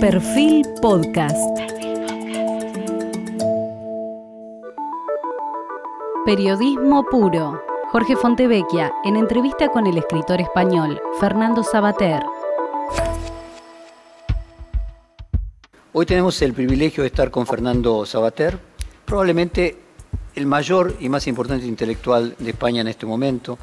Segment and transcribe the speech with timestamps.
[0.00, 1.36] Perfil Podcast.
[6.24, 7.60] Periodismo puro.
[7.90, 12.22] Jorge Fontevecchia, en entrevista con el escritor español Fernando Sabater.
[15.92, 18.56] Hoy tenemos el privilegio de estar con Fernando Sabater,
[19.04, 19.76] probablemente
[20.36, 23.58] el mayor y más importante intelectual de España en este momento.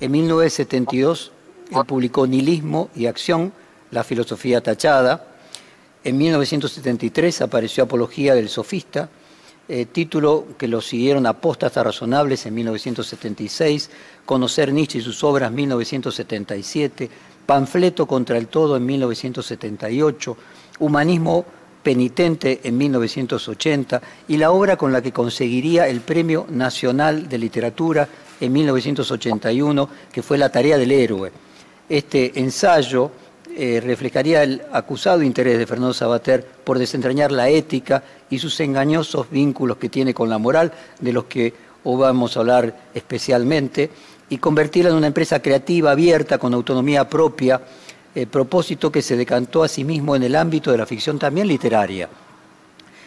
[0.00, 1.32] En 1972
[1.72, 3.52] él publicó Nihilismo y Acción,
[3.90, 5.29] la filosofía tachada.
[6.02, 9.10] En 1973 apareció Apología del Sofista,
[9.68, 13.90] eh, título que lo siguieron Apóstatas Razonables en 1976,
[14.24, 17.10] Conocer Nietzsche y sus obras en 1977,
[17.44, 20.36] Panfleto contra el Todo en 1978,
[20.78, 21.44] Humanismo
[21.82, 28.08] Penitente en 1980 y la obra con la que conseguiría el Premio Nacional de Literatura
[28.40, 31.32] en 1981, que fue La Tarea del Héroe.
[31.88, 33.10] Este ensayo
[33.56, 39.30] eh, reflejaría el acusado interés de Fernando Sabater por desentrañar la ética y sus engañosos
[39.30, 41.52] vínculos que tiene con la moral, de los que
[41.84, 43.90] hoy vamos a hablar especialmente,
[44.28, 47.60] y convertirla en una empresa creativa, abierta, con autonomía propia,
[48.14, 51.48] eh, propósito que se decantó a sí mismo en el ámbito de la ficción también
[51.48, 52.08] literaria.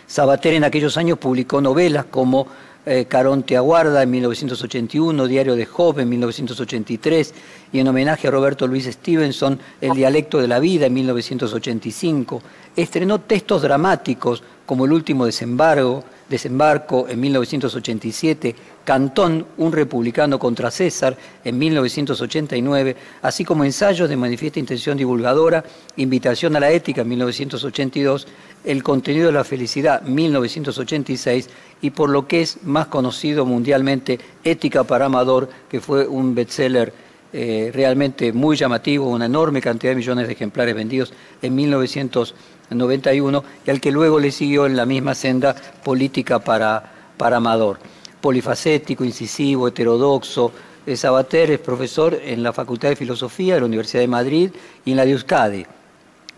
[0.06, 2.48] Sabater en aquellos años publicó novelas como
[2.86, 7.34] eh, Caronte Aguarda en 1981, Diario de Job en 1983
[7.74, 12.42] y en homenaje a Roberto Luis Stevenson, El dialecto de la vida en 1985.
[12.76, 21.18] Estrenó textos dramáticos como El último desembarco, desembarco en 1987, Cantón, un republicano contra César
[21.44, 25.64] en 1989, así como ensayos de manifiesta intención divulgadora,
[25.96, 28.28] Invitación a la ética en 1982,
[28.66, 31.50] El contenido de la felicidad 1986
[31.82, 36.94] y por lo que es más conocido mundialmente, Ética para Amador, que fue un bestseller
[37.34, 43.70] eh, realmente muy llamativo, una enorme cantidad de millones de ejemplares vendidos en 1991 y
[43.70, 47.80] al que luego le siguió en la misma senda política para, para Amador.
[48.22, 50.52] Polifacético, incisivo, heterodoxo,
[50.96, 54.52] Sabater es profesor en la Facultad de Filosofía de la Universidad de Madrid
[54.85, 55.66] y en la de Euskadi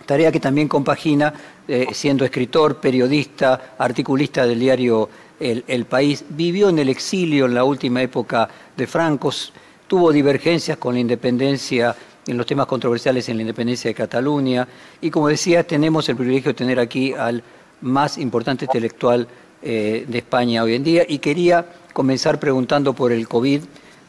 [0.06, 1.34] tarea que también compagina
[1.68, 5.09] eh, siendo escritor, periodista, articulista del diario
[5.40, 6.24] el, País.
[6.30, 8.47] Vivió en el exilio en la última época
[8.78, 9.52] de Francos,
[9.88, 11.96] tuvo divergencias con la independencia
[12.28, 14.68] en los temas controversiales en la independencia de Cataluña
[15.00, 17.44] y como decía tenemos el privilegio de tener aquí al
[17.81, 19.28] más importante intelectual
[19.62, 23.62] eh, de España hoy en día y quería comenzar preguntando por el COVID,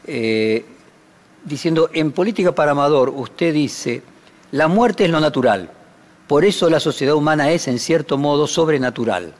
[0.05, 0.65] eh,
[1.45, 4.03] diciendo, en política para Amador usted dice,
[4.51, 5.69] la muerte es lo natural,
[6.27, 9.33] por eso la sociedad humana es en cierto modo sobrenatural,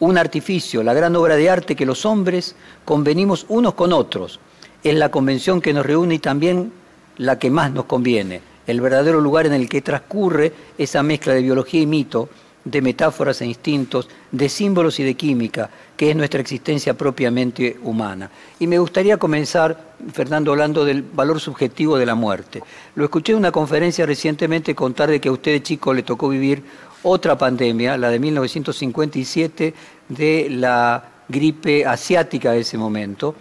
[0.00, 4.40] un artificio, la gran obra de arte que los hombres convenimos unos con otros,
[4.82, 6.72] es la convención que nos reúne y también
[7.16, 11.42] la que más nos conviene, el verdadero lugar en el que transcurre esa mezcla de
[11.42, 12.28] biología y mito,
[12.64, 18.30] de metáforas e instintos, de símbolos y de química, que es nuestra existencia propiamente humana.
[18.60, 22.62] Y me gustaría comenzar, Fernando, hablando del valor subjetivo de la muerte.
[22.94, 26.62] Lo escuché en una conferencia recientemente contar de que a usted, chico, le tocó vivir
[27.02, 29.74] otra pandemia, la de 1957,
[30.08, 33.34] de la gripe asiática de ese momento,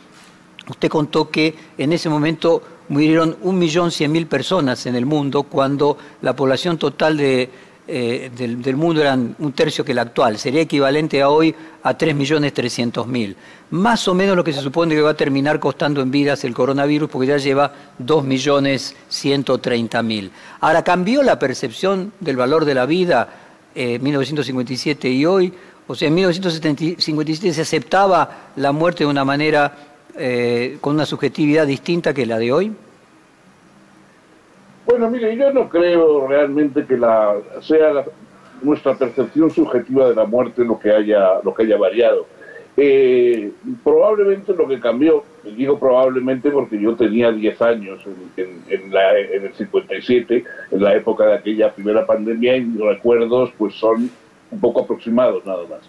[0.68, 6.78] Usted contó que en ese momento murieron 1.100.000 personas en el mundo cuando la población
[6.78, 7.50] total eh,
[8.38, 10.38] del, mundo era un tercio que la actual.
[10.38, 13.36] Sería equivalente a hoy a 3.300.000.
[13.72, 16.54] Más o menos lo que se supone que va a terminar costando en vidas el
[16.54, 20.30] coronavirus porque ya lleva 2.130.000.
[20.60, 23.30] Ahora, ¿cambió la percepción del valor de la vida
[23.74, 25.52] en eh, 1957 y hoy?
[25.88, 31.68] O sea, en 1957 se aceptaba la muerte de una manera eh, con una subjetividad
[31.68, 32.72] distinta que la de hoy?
[34.86, 38.04] Bueno, mire, yo no creo realmente que la sea
[38.62, 42.26] nuestra percepción subjetiva de la muerte lo que haya, lo que haya variado.
[42.78, 43.52] Eh,
[43.84, 48.00] probablemente lo que cambió, digo probablemente porque yo tenía 10 años
[48.38, 54.10] en, en, el 57, en la época de aquella primera pandemia, y recuerdos pues son
[54.52, 55.80] un poco aproximados nada más.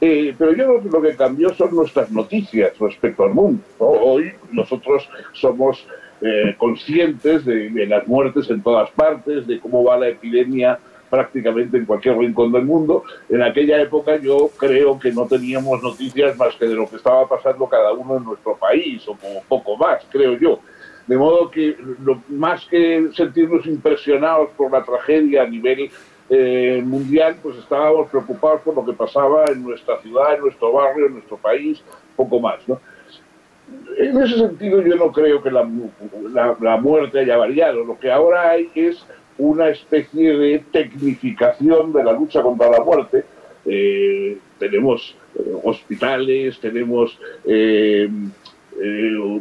[0.00, 3.62] Eh, pero yo creo que lo que cambió son nuestras noticias respecto al mundo.
[3.78, 5.84] Hoy nosotros somos
[6.20, 10.78] eh, conscientes de, las muertes en todas partes, de cómo va la epidemia
[11.10, 13.02] prácticamente en cualquier rincón del mundo.
[13.28, 17.28] En aquella época yo creo que no teníamos noticias más que de lo que estaba
[17.28, 20.60] pasando cada uno en nuestro país, o como poco más, creo yo.
[21.06, 25.90] De modo que lo, más que sentirnos impresionados por la tragedia a nivel
[26.28, 31.06] eh, mundial, pues estábamos preocupados por lo que pasaba en nuestra ciudad, en nuestro barrio,
[31.06, 31.80] en nuestro país,
[32.16, 32.66] poco más.
[32.66, 32.80] ¿no?
[33.96, 35.68] En ese sentido yo no creo que la,
[36.60, 37.84] la, muerte haya variado.
[37.84, 39.06] Lo que ahora hay es
[39.38, 43.24] una especie de tecnificación de la lucha contra la muerte.
[43.64, 47.18] Eh, tenemos eh, hospitales, tenemos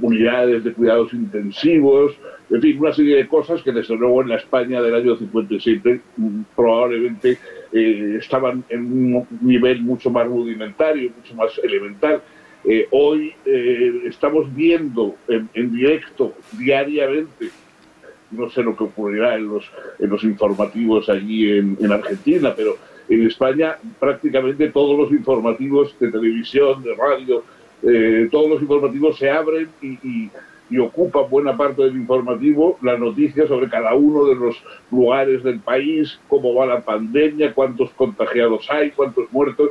[0.01, 2.15] unidades de cuidados intensivos,
[2.49, 6.01] en fin, una serie de cosas que desde luego en la España del año 57
[6.17, 7.37] mm, probablemente
[7.71, 12.21] estaban en un nivel mucho más rudimentario, mucho más elemental.
[12.91, 13.33] hoy
[14.05, 17.49] estamos viendo en directo diariamente
[18.31, 22.77] no sé lo que ocurrirá en los, en los informativos allí en, Argentina, pero
[23.09, 27.43] en España prácticamente todos los informativos de televisión, de radio,
[27.83, 30.29] eh, todos los informativos se abren y,
[30.79, 34.55] ocupan buena parte del informativo las noticias sobre cada uno de los
[34.91, 39.69] lugares del país, cómo va la pandemia, cuántos contagiados hay, cuántos muertos.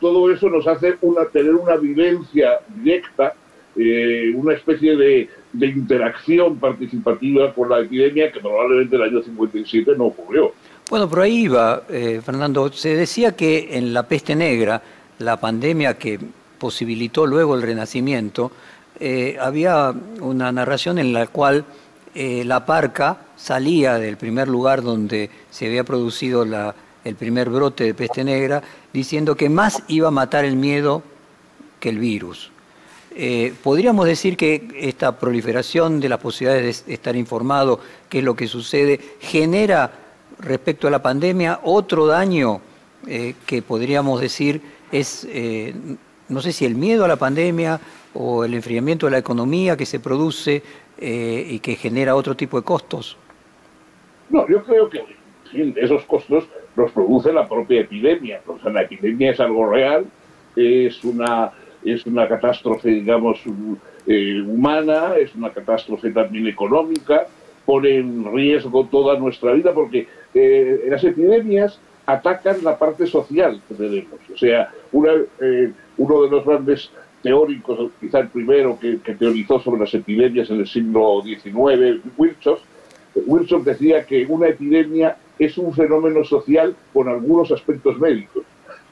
[0.00, 3.34] todo eso nos hace una, tener una vivencia directa,
[3.76, 9.22] eh, una especie de, de interacción participativa con la epidemia que probablemente en el año
[9.22, 10.52] 57 no ocurrió.
[10.90, 12.70] Bueno, por ahí iba, eh, Fernando.
[12.70, 14.82] Se decía que en la peste negra,
[15.18, 16.18] la pandemia que
[16.58, 18.52] posibilitó luego el renacimiento,
[19.00, 21.64] eh, había una narración en la cual
[22.14, 27.94] eh, la parca salía del primer lugar donde se había producido el primer brote de
[27.94, 28.62] peste negra,
[28.92, 31.02] diciendo que más iba a matar el miedo
[31.80, 32.52] que el virus.
[33.16, 38.36] Eh, ¿Podríamos decir que esta proliferación de las posibilidades de estar informado, qué es lo
[38.36, 39.90] que sucede, genera
[40.38, 42.60] respecto a la pandemia otro daño
[43.46, 45.28] que podríamos decir es,
[46.28, 47.78] no sé si el miedo a la pandemia
[48.14, 50.62] o el enfriamiento de la economía que se produce
[50.96, 53.16] y que genera otro tipo de costos?
[54.30, 55.04] No, yo creo que
[55.76, 56.44] esos costos
[56.76, 58.40] los produce la propia epidemia.
[58.46, 60.06] O sea, la epidemia es algo real,
[60.56, 61.52] es una
[61.84, 63.40] es una catástrofe, digamos,
[64.06, 67.26] eh, humana, es una catástrofe también económica,
[67.66, 73.74] pone en riesgo toda nuestra vida porque eh, las epidemias atacan la parte social que
[73.74, 74.18] tenemos.
[74.32, 74.70] O sea,
[75.40, 76.90] eh, uno de los grandes
[77.24, 82.58] teóricos, quizá el primero que, teorizó sobre las epidemias en el siglo XIX, Wilson,
[83.14, 88.44] Wilson decía que una epidemia es un fenómeno social con algunos aspectos médicos.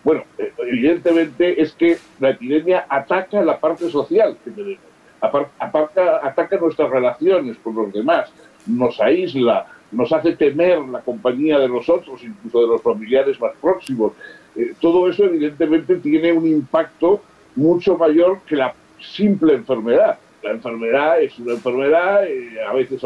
[0.02, 4.81] Bueno, eh, evidentemente es que la epidemia ataca la parte social que tenemos,
[5.20, 8.32] ataca nuestras relaciones con los demás,
[8.67, 13.52] nos aísla, nos hace temer la compañía de los otros, incluso de los familiares más
[13.61, 14.14] próximos.
[14.56, 17.20] Eh, todo eso evidentemente tiene un impacto
[17.54, 20.19] mucho mayor que la simple enfermedad.
[20.43, 23.02] La enfermedad es una enfermedad, eh, a veces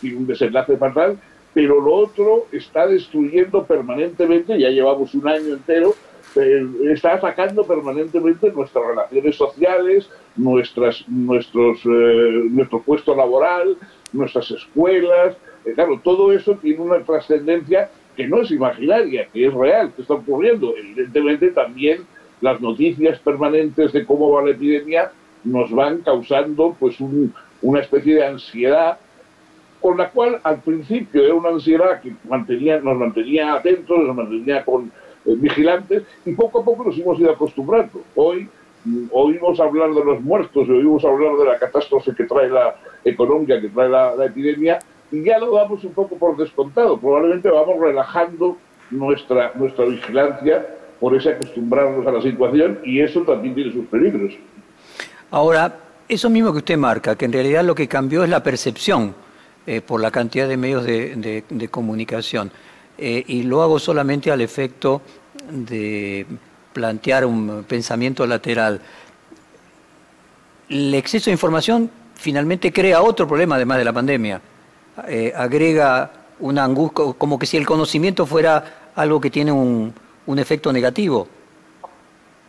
[0.00, 1.18] tiene un desenlace fatal,
[1.54, 5.94] pero lo otro está destruyendo permanentemente, ya llevamos un año entero,
[6.34, 13.76] eh, está atacando permanentemente nuestras relaciones sociales, nuestras, nuestros, eh, nuestro puesto laboral,
[14.12, 15.36] nuestras escuelas.
[15.74, 20.14] Claro, todo eso tiene una trascendencia que no es imaginaria, que es real, que está
[20.14, 20.74] ocurriendo.
[20.76, 22.06] Evidentemente también
[22.42, 25.10] las noticias permanentes de cómo va la epidemia
[25.44, 26.96] nos van causando pues
[27.62, 28.98] una especie de ansiedad
[29.80, 34.64] con la cual al principio era una ansiedad que mantenía, nos mantenía atentos, nos mantenía
[34.64, 34.92] con,
[35.24, 38.00] eh, vigilantes y poco a poco nos hemos ido acostumbrando.
[38.16, 38.48] Hoy
[38.84, 42.74] mm, oímos hablar de los muertos, oímos hablar de la catástrofe que trae la
[43.04, 44.78] económica, que trae la, epidemia,
[45.10, 46.98] y ya lo damos un poco por descontado.
[46.98, 48.56] Probablemente vamos relajando
[48.90, 50.66] nuestra, nuestra vigilancia
[51.02, 54.34] por ese acostumbrarnos a la situación y eso también tiene sus peligros.
[55.32, 55.76] Ahora,
[56.08, 59.12] eso mismo que usted marca, que en realidad lo que cambió es la percepción
[59.66, 62.52] eh, por la cantidad de medios de, comunicación.
[62.96, 65.02] Eh, y lo hago solamente al efecto
[65.50, 66.24] de
[66.72, 68.80] plantear un pensamiento lateral.
[70.68, 74.40] El exceso de información finalmente crea otro problema además de la pandemia.
[75.08, 79.92] Eh, agrega una angustia, como que si el conocimiento fuera algo que tiene un,
[80.26, 81.26] un efecto negativo.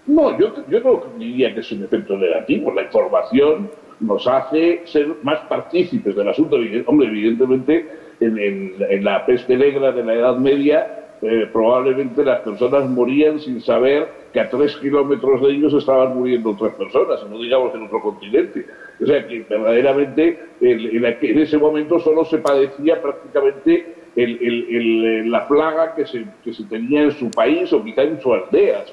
[0.06, 2.74] No, yo, yo no diría que es un efecto negativo.
[2.74, 3.70] La información
[4.02, 6.58] nos hace ser más partícipes del asunto.
[6.88, 7.88] Hombre, evidentemente
[8.20, 14.08] en, la peste negra de la Edad Media, eh, probablemente las personas morían sin saber
[14.34, 18.66] que a tres kilómetros de ellos estaban muriendo otras personas, no digamos en otro continente.
[19.02, 26.26] O sea que verdaderamente en, ese momento solo se padecía prácticamente la plaga que se,
[26.44, 28.86] que se tenía en su país o quizá en su aldea.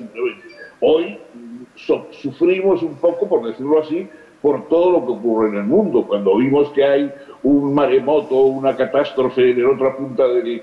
[0.81, 1.19] Hoy
[1.75, 4.09] sufrimos un poco, por decirlo así,
[4.43, 6.05] por todo lo que ocurre en el mundo.
[6.07, 7.13] Cuando vimos que hay
[7.43, 10.63] un maremoto, una catástrofe en otra punta del,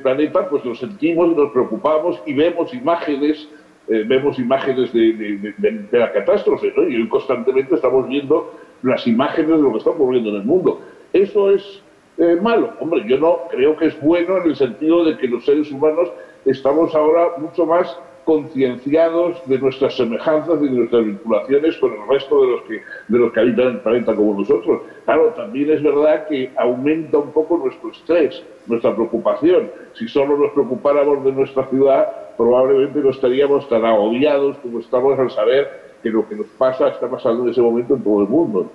[0.00, 3.48] planeta, pues nos sentimos, nos preocupamos y vemos imágenes,
[3.88, 6.88] eh, vemos imágenes de, la catástrofe, ¿no?
[6.88, 10.80] Y hoy constantemente estamos viendo las imágenes de lo que está ocurriendo en el mundo.
[11.12, 11.82] Eso es
[12.18, 12.72] eh, malo.
[12.80, 16.10] Hombre, yo no creo que es bueno en el sentido de que los seres humanos
[16.44, 22.40] estamos ahora mucho más concienciados de nuestras semejanzas y de nuestras vinculaciones con el resto
[22.40, 24.82] de los que de los que habitan el planeta como nosotros.
[25.04, 29.70] Claro, también es verdad que aumenta un poco nuestro estrés, nuestra preocupación.
[29.94, 35.30] Si solo nos preocupáramos de nuestra ciudad, probablemente no estaríamos tan agobiados como estamos al
[35.30, 38.70] saber que lo que nos pasa está pasando en ese momento en todo el mundo.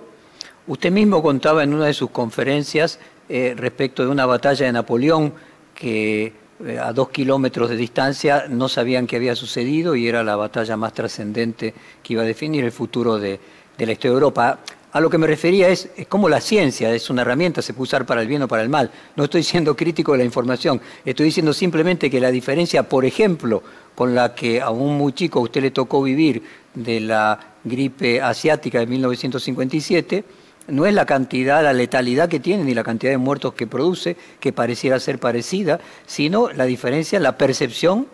[0.70, 5.34] Usted mismo contaba en una de sus conferencias eh, respecto de una batalla de Napoleón
[5.74, 6.32] que
[6.64, 10.76] eh, a dos kilómetros de distancia no sabían qué había sucedido y era la batalla
[10.76, 11.74] más trascendente
[12.04, 13.40] que iba a definir el futuro de,
[13.78, 14.60] la historia de Europa.
[14.92, 17.82] A lo que me refería es, es cómo la ciencia es una herramienta, se puede
[17.82, 18.92] usar para el bien o para el mal.
[19.16, 23.60] No estoy siendo crítico de la información, estoy diciendo simplemente que la diferencia, por ejemplo,
[23.96, 28.20] con la que a un muy chico a usted le tocó vivir de la gripe
[28.22, 30.24] asiática de 1957,
[30.68, 34.16] no es la cantidad, la letalidad que tiene ni la cantidad de muertos que produce,
[34.38, 38.06] que pareciera ser parecida, sino la diferencia en la percepción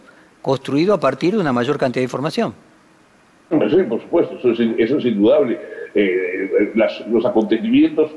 [0.42, 2.54] construido a partir de una mayor cantidad de información.
[3.50, 5.58] Sí, por supuesto, eso es, indudable.
[5.94, 6.72] Eh,
[7.08, 8.10] los acontecimientos,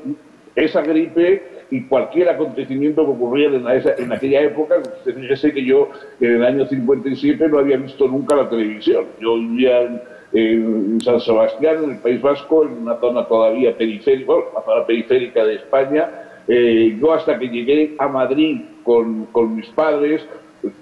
[0.56, 5.88] esa gripe y cualquier acontecimiento que ocurriera en, en aquella época, fíjese que yo
[6.20, 9.04] en el año 57 no había visto nunca la televisión.
[9.20, 14.62] Yo vivía en San Sebastián, en el País Vasco, en una zona todavía periférica, la
[14.62, 16.08] zona periférica de España.
[16.46, 20.26] Eh, yo hasta que llegué a Madrid con, con, mis padres,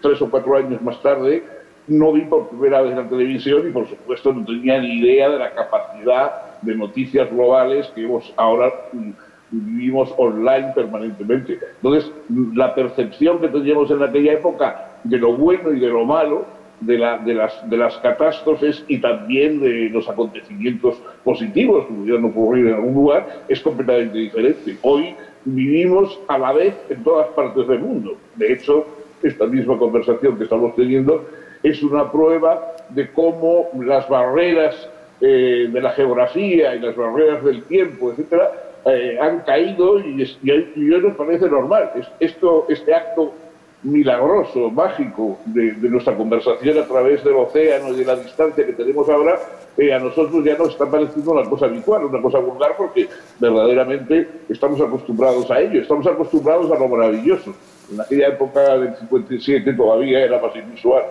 [0.01, 1.43] tres o cuatro años más tarde,
[1.87, 5.39] no vi por primera vez la televisión y por supuesto no tenía ni idea de
[5.39, 9.11] la capacidad de noticias globales que hemos ahora mm,
[9.51, 11.59] vivimos online permanentemente.
[11.77, 12.13] Entonces,
[12.55, 16.99] la percepción que teníamos en aquella época de lo bueno y de lo malo de,
[16.99, 22.69] la, de, las, de las catástrofes y también de los acontecimientos positivos que pudieran ocurrir
[22.69, 24.77] en algún lugar es completamente diferente.
[24.83, 28.17] Hoy vivimos a la vez en todas partes del mundo.
[28.37, 28.87] De hecho,
[29.23, 31.27] esta misma conversación que estamos teniendo
[31.63, 34.89] es una prueba de cómo las barreras
[35.21, 38.53] eh, de la geografía y las barreras del tiempo, etcétera,
[38.87, 41.91] eh, han caído y, y, y, nos parece normal.
[42.21, 43.35] Esto, este acto
[43.83, 49.09] milagroso, mágico de, nuestra conversación a través del océano y de la distancia que tenemos
[49.09, 49.39] ahora,
[49.77, 53.09] eh, a nosotros ya nos está pareciendo una cosa habitual, una cosa vulgar, porque
[53.39, 57.55] verdaderamente estamos acostumbrados a ello, estamos acostumbrados a lo maravilloso.
[57.93, 61.05] En aquella época del 57 todavía era más inusual.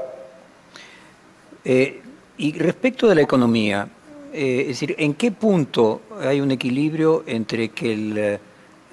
[1.64, 2.02] Eh,
[2.38, 3.88] y respecto de la economía,
[4.34, 8.40] eh, es decir, ¿en qué punto hay un equilibrio entre que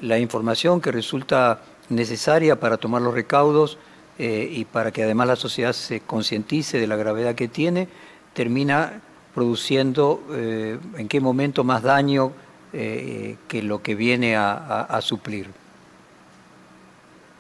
[0.01, 3.79] la información que resulta necesaria para tomar los recaudos
[4.19, 7.89] eh, y para que además la sociedad se concientice de la gravedad que tiene,
[8.33, 9.01] termina
[9.35, 12.33] produciendo eh, en qué momento más daño
[12.73, 15.47] eh, que lo que viene a, suplir.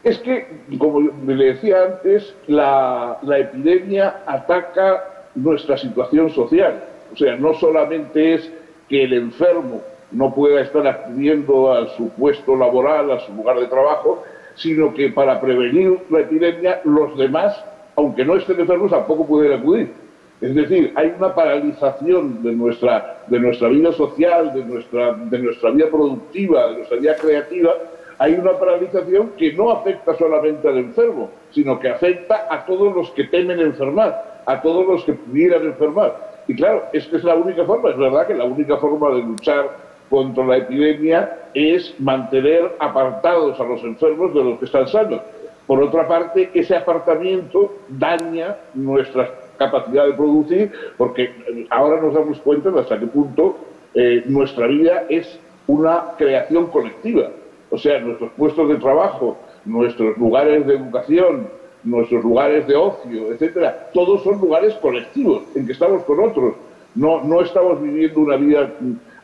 [0.03, 6.85] Es que, como le decía antes, la, la epidemia ataca nuestra situación social.
[7.13, 8.51] O sea, no solamente es
[8.89, 13.67] que el enfermo no pueda estar acudiendo a su puesto laboral, a su lugar de
[13.67, 14.23] trabajo,
[14.55, 17.65] sino que para prevenir la epidemia los demás,
[17.97, 19.93] aunque no estén enfermos, tampoco pueden acudir.
[20.41, 25.71] Es decir, hay una paralización de nuestra, de nuestra vida social, de nuestra, de nuestra
[25.71, 27.73] vida productiva, de nuestra vida creativa,
[28.19, 33.11] hay una paralización que no afecta solamente al enfermo, sino que afecta a todos los
[33.13, 36.35] que temen enfermar, a todos los que pudieran enfermar.
[36.47, 39.23] Y claro, es que es la única forma, es verdad que la única forma de
[39.23, 39.71] luchar
[40.11, 45.21] contra la epidemia es mantener apartados a los enfermos de los que están sanos.
[45.67, 51.31] Por otra parte, ese apartamiento daña nuestra capacidad de producir, porque
[51.71, 53.57] ahora nos damos cuenta de hasta qué punto
[53.95, 57.31] eh, nuestra vida es una creación colectiva.
[57.71, 61.49] O sea, nuestros puestos de trabajo, nuestros lugares de educación,
[61.83, 66.55] nuestros lugares de ocio, etcétera, todos son lugares colectivos en que estamos con otros.
[66.95, 68.71] No, no estamos viviendo una vida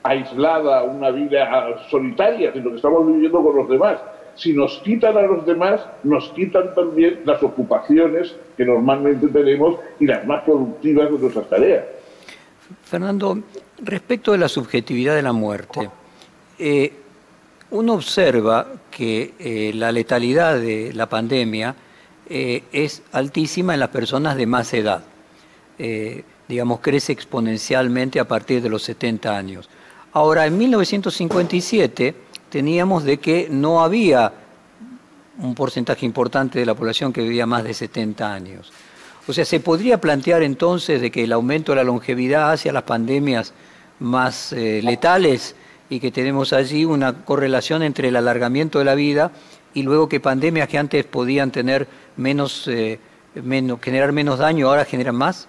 [0.03, 3.99] aislada, una vida solitaria, sino que estamos viviendo con los demás.
[4.35, 10.07] Si nos quitan a los demás, nos quitan también las ocupaciones que normalmente tenemos y
[10.07, 11.85] las más productivas de nuestras tareas.
[12.85, 13.39] Fernando,
[13.83, 15.91] respecto de la subjetividad de la muerte,
[16.59, 16.93] eh,
[17.71, 21.75] uno observa que eh, la letalidad de la pandemia
[22.29, 25.03] eh, es altísima en las personas de más edad.
[26.49, 29.71] digamos, crece exponencialmente a partir de los 70 años.
[30.13, 32.15] Ahora, en 1957
[32.49, 34.33] teníamos de que no había
[35.39, 38.73] un porcentaje importante de la población que vivía más de 70 años.
[39.29, 42.83] O sea, ¿se podría plantear entonces de que el aumento de la longevidad hacia las
[42.83, 43.53] pandemias
[44.01, 45.55] más eh, letales
[45.89, 49.31] y que tenemos allí una correlación entre el alargamiento de la vida
[49.75, 51.87] y luego que pandemias que antes podían tener
[52.17, 52.99] menos, eh,
[53.35, 55.47] menos generar menos daño ahora generan más?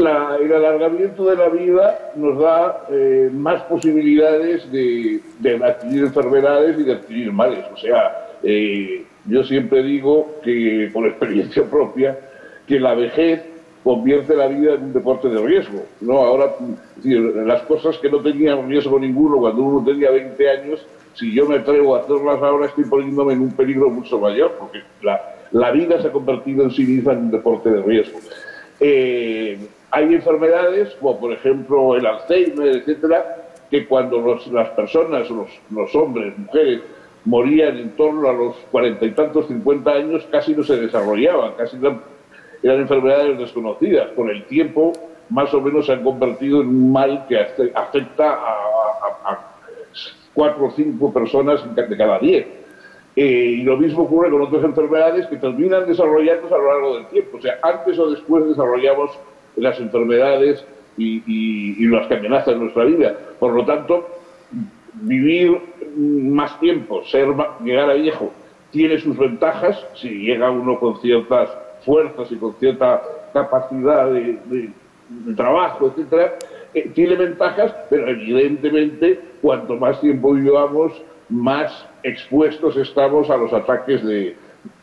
[0.00, 5.20] El alargamiento de la vida nos da eh, más posibilidades de,
[5.64, 7.64] adquirir enfermedades y de adquirir males.
[7.72, 12.18] O sea, eh, yo siempre digo que, por experiencia propia,
[12.66, 13.42] que la vejez
[13.82, 15.84] convierte la vida en un deporte de riesgo.
[16.00, 16.18] ¿no?
[16.18, 16.54] Ahora,
[17.02, 21.56] las cosas que no tenían riesgo ninguno cuando uno tenía 20 años, si yo me
[21.56, 26.08] atrevo a hacerlas ahora, estoy poniéndome en un peligro mucho mayor, porque la, vida se
[26.08, 28.18] ha convertido en sí misma en un deporte de riesgo.
[28.78, 29.58] Eh,
[29.90, 36.80] hay enfermedades, como por ejemplo el Alzheimer, etcétera, que cuando las personas, los, hombres, mujeres,
[37.24, 41.76] morían en torno a los cuarenta y tantos, cincuenta años, casi no se desarrollaban, casi
[41.76, 42.00] eran,
[42.62, 44.10] enfermedades desconocidas.
[44.12, 44.92] Con el tiempo,
[45.28, 47.38] más o menos se han convertido en un mal que
[47.74, 49.46] afecta a,
[50.32, 52.46] cuatro o cinco personas de cada diez.
[53.16, 57.06] Eh, y lo mismo ocurre con otras enfermedades que terminan desarrollándose a lo largo del
[57.06, 57.38] tiempo.
[57.38, 59.10] O sea, antes o después desarrollamos
[59.60, 60.64] las enfermedades
[60.96, 63.16] y, y las que amenazan nuestra vida.
[63.38, 64.06] Por lo tanto,
[64.94, 65.58] vivir
[65.96, 67.28] más tiempo, ser,
[67.64, 68.32] llegar a viejo,
[68.70, 71.50] tiene sus ventajas, si llega uno con ciertas
[71.84, 73.02] fuerzas y con cierta
[73.32, 74.70] capacidad de,
[75.36, 76.34] trabajo, etcétera,
[76.72, 80.92] eh, tiene ventajas, pero evidentemente cuanto más tiempo vivamos,
[81.28, 84.36] más expuestos estamos a los ataques de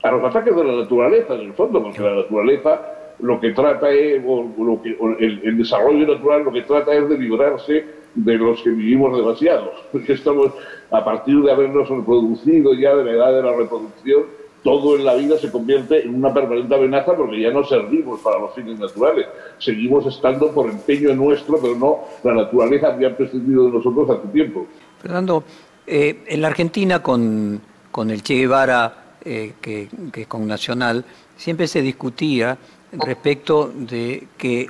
[0.03, 2.81] a los ataques de la naturaleza, en el fondo, porque la naturaleza
[3.19, 7.17] lo que trata es, lo que, el, el, desarrollo natural lo que trata es de
[7.17, 10.51] librarse de los que vivimos demasiados, porque estamos,
[10.91, 14.23] a partir de habernos reproducido ya de la edad de la reproducción,
[14.63, 18.39] todo en la vida se convierte en una permanente amenaza porque ya no servimos para
[18.39, 19.27] los fines naturales.
[19.59, 24.67] Seguimos estando por empeño nuestro, pero no, la naturaleza había prescindido de nosotros hace tiempo.
[25.01, 25.43] Fernando,
[25.85, 31.05] eh, en la Argentina con, con el Che Guevara, eh, que, que con Nacional,
[31.37, 32.57] siempre se discutía
[32.91, 34.69] respecto de que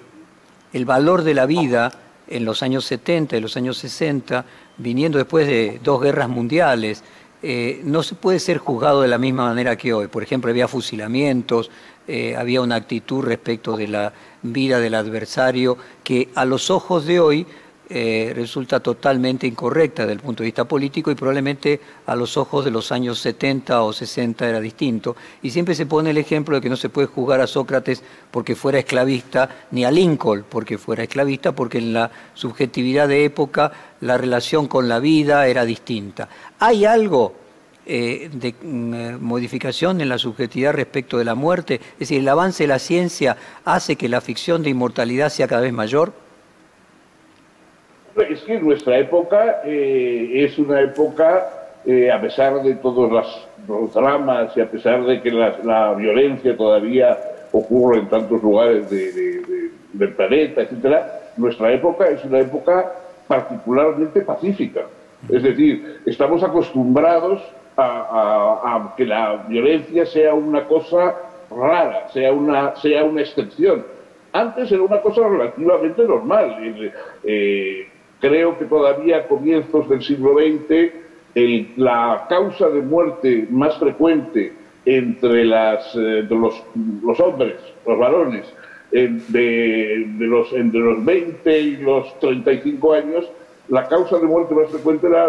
[0.74, 1.92] el valor de la vida
[2.28, 4.46] en los años 70 y los años 60,
[4.78, 7.04] viniendo después de dos guerras mundiales,
[7.42, 10.08] eh, no se puede ser juzgado de la misma manera que hoy.
[10.08, 11.70] Por ejemplo, había fusilamientos,
[12.08, 17.20] eh, había una actitud respecto de la vida del adversario que a los ojos de
[17.20, 17.46] hoy
[17.90, 22.66] eh, resulta totalmente incorrecta desde el punto de vista político y probablemente a los ojos
[22.66, 25.16] de los años 70 o 60 era distinto.
[25.42, 28.56] Y siempre se pone el ejemplo de que no se puede juzgar a Sócrates porque
[28.56, 33.72] fuera esclavista, ni a Lincoln porque fuera esclavista, porque en la subjetividad de época
[34.02, 36.28] la relación con la vida era distinta.
[36.60, 37.36] ¿Hay algo
[37.86, 41.76] eh, de mm, eh, modificación en la subjetividad respecto de la muerte?
[41.94, 45.62] Es decir, ¿el avance de la ciencia hace que la ficción de inmortalidad sea cada
[45.62, 46.27] vez mayor?
[48.18, 51.50] Es que nuestra época eh, es una época,
[51.86, 53.12] eh, a pesar de todos
[53.68, 57.16] los dramas y a pesar de que la, violencia todavía
[57.52, 62.92] ocurre en tantos lugares del planeta, etcétera, nuestra época es una época
[63.28, 64.82] particularmente pacífica.
[65.30, 67.44] Es decir, estamos acostumbrados
[67.78, 71.16] a, que la violencia sea una cosa
[71.52, 73.86] rara, sea una, sea una excepción.
[74.34, 76.92] Antes era una cosa relativamente normal.
[77.24, 77.88] Eh,
[78.20, 80.92] Creo que todavía a comienzos del siglo XX
[81.76, 84.54] la causa de muerte más frecuente
[84.86, 88.46] entre, las, eh, los, hombres, los varones,
[88.92, 93.30] de, los, entre los 20 y los 35 años,
[93.68, 95.28] la causa de muerte más frecuente era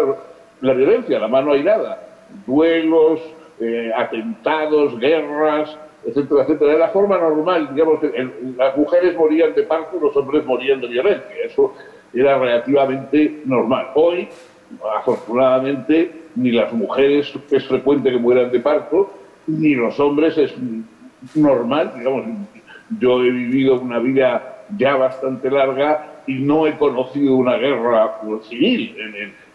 [0.61, 2.07] la violencia, la mano airada,
[2.47, 3.19] duelos,
[3.59, 6.71] eh, atentados, guerras, etcétera, etcétera.
[6.71, 7.99] Era la forma normal, digamos,
[8.57, 11.35] las mujeres morían de parto y los hombres morían de violencia.
[11.43, 11.73] Eso
[12.13, 13.87] era relativamente normal.
[13.95, 14.27] Hoy,
[14.97, 19.11] afortunadamente, ni las mujeres es frecuente que mueran de parto,
[19.47, 20.53] ni los hombres es
[21.35, 21.93] normal.
[21.97, 22.25] Digamos,
[22.99, 28.95] yo he vivido una vida ya bastante larga y no he conocido una guerra civil.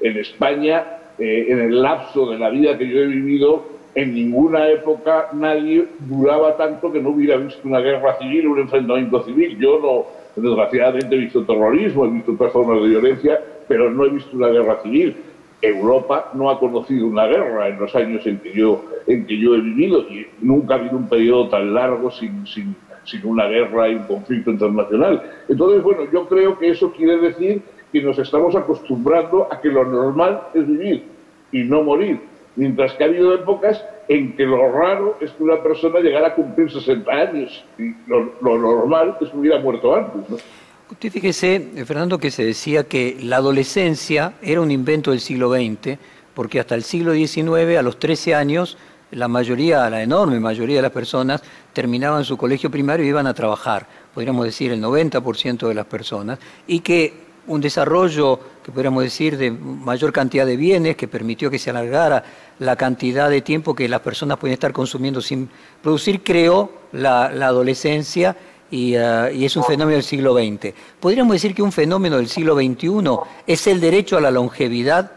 [0.00, 0.84] En, España,
[1.18, 5.86] eh, en el lapso de la vida que yo he vivido, en ninguna época nadie
[6.00, 9.56] duraba tanto que no hubiera visto una guerra civil, un enfrentamiento civil.
[9.58, 14.10] Yo no, Desgraciadamente he visto terrorismo, he visto otras formas de violencia, pero no he
[14.10, 15.16] visto una guerra civil.
[15.62, 20.26] Europa no ha conocido una guerra en los años en que yo, he vivido y
[20.40, 24.50] nunca ha habido un periodo tan largo sin, sin, sin una guerra y un conflicto
[24.50, 25.22] internacional.
[25.48, 29.84] Entonces, bueno, yo creo que eso quiere decir que nos estamos acostumbrando a que lo
[29.84, 31.04] normal es vivir
[31.52, 32.20] y no morir.
[32.56, 36.34] Mientras que ha habido épocas en que lo raro es que una persona llegara a
[36.34, 40.42] cumplir 60 años y lo, normal es que hubiera muerto antes.
[40.90, 45.52] Usted fíjese, eh, Fernando, que se decía que la adolescencia era un invento del siglo
[45.52, 45.98] XX,
[46.34, 48.76] porque hasta el siglo XIX, a los 13 años,
[49.10, 53.34] la mayoría, la enorme mayoría de las personas terminaban su colegio primario y iban a
[53.34, 59.36] trabajar, podríamos decir el 90% de las personas, y que un desarrollo, que podríamos decir,
[59.36, 62.24] de mayor cantidad de bienes, que permitió que se alargara
[62.58, 65.48] la cantidad de tiempo que las personas pueden estar consumiendo sin
[65.82, 68.36] producir, creó la, adolescencia
[68.70, 70.72] y, uh, y, es un fenómeno del siglo XX.
[71.00, 75.10] ¿Podríamos decir que un fenómeno del siglo XXI es el derecho a la longevidad?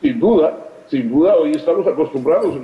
[0.00, 0.56] Sin duda,
[0.88, 2.56] sin duda, hoy estamos acostumbrados.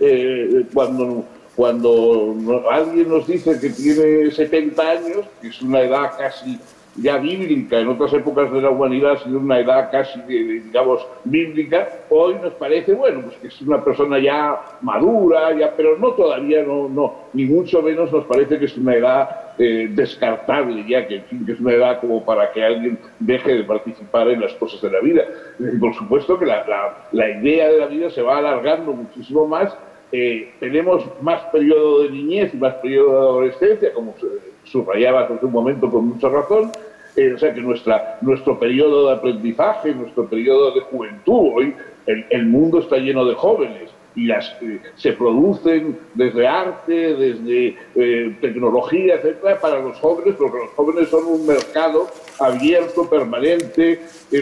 [0.00, 1.24] Eh, cuando,
[1.56, 2.36] cuando
[2.70, 6.58] alguien nos dice que tiene 70 años, que es una edad casi
[6.96, 11.88] ya bíblica, en otras épocas de la humanidad ha sido una edad casi, digamos, bíblica,
[12.08, 16.62] hoy nos parece, bueno, pues que es una persona ya madura, ya, pero no todavía,
[16.62, 21.16] no, no, ni mucho menos nos parece que es una edad eh, descartable ya, que,
[21.16, 24.52] en fin, que es una edad como para que alguien deje de participar en las
[24.54, 25.22] cosas de la vida.
[25.58, 26.64] Y por supuesto que la,
[27.12, 29.76] la, idea de la vida se va alargando muchísimo más,
[30.12, 34.14] eh, tenemos más periodo de niñez y más periodo de adolescencia, como
[34.64, 36.72] subrayaba hace un momento con mucha razón,
[37.16, 41.74] eh, o sea que nuestra, nuestro periodo de aprendizaje, nuestro periodo de juventud, hoy
[42.06, 47.76] el, el mundo está lleno de jóvenes y las, eh, se producen desde arte, desde
[47.94, 52.08] eh, tecnología, etcétera, para los jóvenes, porque los jóvenes son un mercado
[52.40, 54.00] abierto, permanente,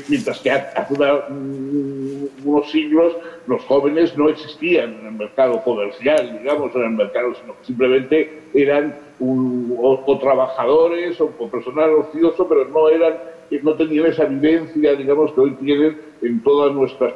[0.09, 3.15] mientras que hace mm, unos siglos
[3.47, 8.41] los jóvenes no existían en el mercado comercial, digamos, en el mercado, sino que simplemente
[8.55, 13.15] eran o, trabajadores o, personal ocioso, pero no eran
[13.63, 17.13] no tenían esa vivencia, digamos, que hoy tienen en todas nuestras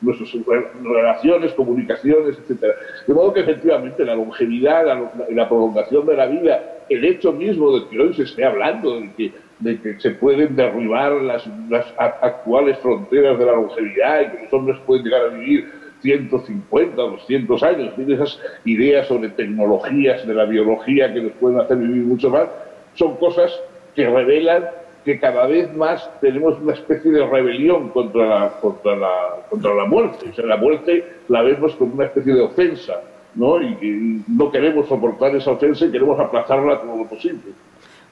[0.00, 0.34] nuestras
[0.82, 2.74] relaciones, comunicaciones, etcétera.
[3.06, 7.78] De modo que efectivamente la longevidad, la, la, prolongación de la vida, el hecho mismo
[7.78, 11.86] de que hoy se esté hablando de que, de que se pueden derribar las, las
[11.98, 17.62] actuales fronteras de la longevidad y que los hombres pueden llegar a vivir 150, 200
[17.62, 22.28] años, tiene esas ideas sobre tecnologías de la biología que nos pueden hacer vivir mucho
[22.28, 22.46] más,
[22.94, 23.50] son cosas
[23.96, 24.64] que revelan
[25.02, 29.86] que cada vez más tenemos una especie de rebelión contra la, contra la, contra la
[29.86, 30.30] muerte.
[30.36, 33.00] O la muerte la vemos como una especie de ofensa,
[33.34, 33.62] ¿no?
[33.62, 37.52] Y no queremos soportar esa ofensa y queremos aplazarla todo lo posible.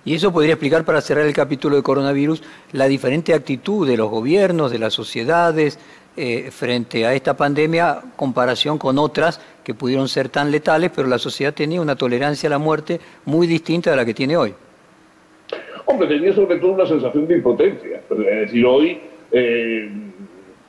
[0.05, 4.11] Y eso podría explicar, para cerrar el capítulo de coronavirus, la diferente actitud de los
[4.11, 5.78] gobiernos, de las sociedades,
[6.16, 11.18] eh, frente a esta pandemia, comparación con otras que pudieron ser tan letales, pero la
[11.18, 14.55] sociedad tenía una tolerancia a la muerte muy distinta a la que tiene hoy.
[15.87, 18.03] Hombre, tenía sobre todo una sensación de impotencia.
[18.11, 19.01] Es decir, hoy
[19.33, 19.90] eh,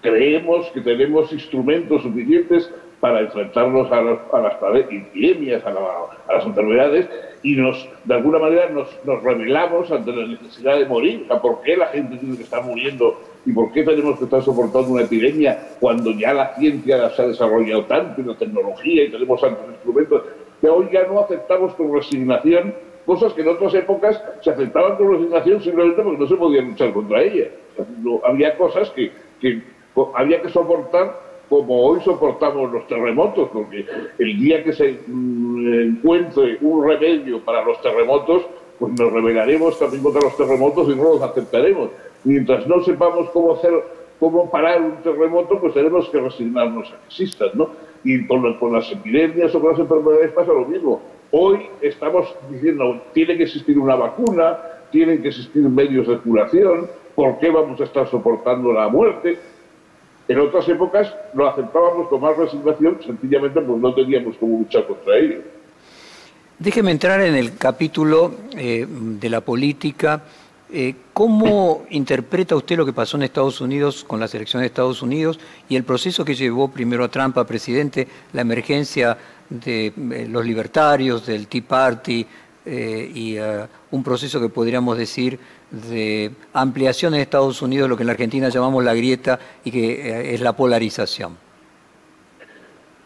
[0.01, 7.09] creemos que tenemos instrumentos suficientes para enfrentarnos a, las epidemias, a, las enfermedades,
[7.41, 11.27] y nos, de alguna manera nos, nos revelamos ante la necesidad de morir.
[11.41, 14.89] ¿por qué la gente tiene que estar muriendo y por qué tenemos que estar soportando
[14.89, 19.41] una epidemia cuando ya la ciencia se ha desarrollado tanto y la tecnología y tenemos
[19.41, 20.23] tantos instrumentos?
[20.61, 22.73] Que hoy ya no aceptamos con resignación
[23.05, 26.93] cosas que en otras épocas se aceptaban con resignación simplemente porque no se podía luchar
[26.93, 27.49] contra ellas.
[28.23, 29.11] había cosas que,
[30.15, 33.85] había que soportar como hoy soportamos los terremotos, porque
[34.17, 38.43] el día que se mm, encuentre un remedio para los terremotos,
[38.79, 41.89] pues nos rebelaremos también contra los terremotos y no los aceptaremos.
[42.23, 43.71] Mientras no sepamos cómo hacer,
[44.19, 47.69] cómo parar un terremoto, pues tenemos que resignarnos a que existan, ¿no?
[48.03, 51.01] Y con, las epidemias o con las enfermedades pasa lo mismo.
[51.31, 54.57] Hoy estamos diciendo, tiene que existir una vacuna,
[54.91, 59.39] tienen que existir medios de curación, ¿por qué vamos a estar soportando la muerte?
[60.27, 65.17] En otras épocas lo aceptábamos con más resignación, sencillamente pues no teníamos cómo luchar contra
[65.17, 65.41] ello.
[66.59, 70.23] Déjeme entrar en el capítulo eh, de la política.
[70.75, 75.03] Eh, ¿Cómo interpreta usted lo que pasó en Estados Unidos con las elecciones de Estados
[75.03, 79.15] Unidos y el proceso que llevó primero a Trump a presidente, la emergencia
[79.49, 82.25] de eh, los libertarios, del Tea Party
[82.65, 83.35] y
[83.91, 85.37] un proceso que podríamos decir
[85.73, 89.93] de ampliación en Estados Unidos, lo que en la Argentina llamamos la grieta y que
[89.93, 91.35] eh, es la polarización?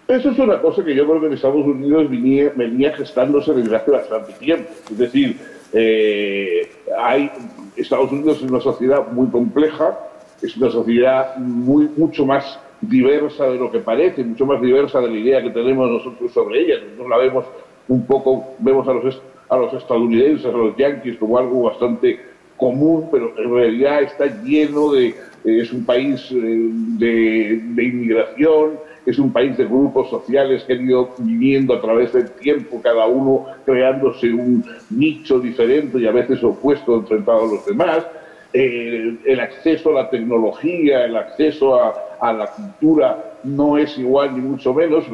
[0.08, 3.76] Eso es una cosa que yo creo que en Estados Unidos venía, venía gestándose desde
[3.76, 4.70] hace bastante tiempo.
[4.92, 5.38] Es decir,
[5.74, 7.32] eh, hay,
[7.76, 9.98] Estados Unidos es una sociedad muy compleja,
[10.42, 15.10] es una sociedad muy, mucho más diversa de lo que parece, mucho más diversa de
[15.10, 16.76] la idea que tenemos nosotros sobre ella.
[16.84, 17.46] Nosotros la vemos
[17.88, 22.20] un poco, vemos a los, a los estadounidenses, a los yanquis como algo bastante
[22.58, 29.32] común, pero en realidad está lleno de, es un país eh, de, inmigración, es un
[29.32, 34.34] país de grupos sociales que han ido viviendo a través del tiempo, cada uno creándose
[34.34, 38.06] un nicho diferente y a veces opuesto, enfrentado a los demás.
[38.52, 44.36] Eh, el acceso a la tecnología, el acceso a, a la cultura no es igual
[44.36, 45.06] ni mucho menos,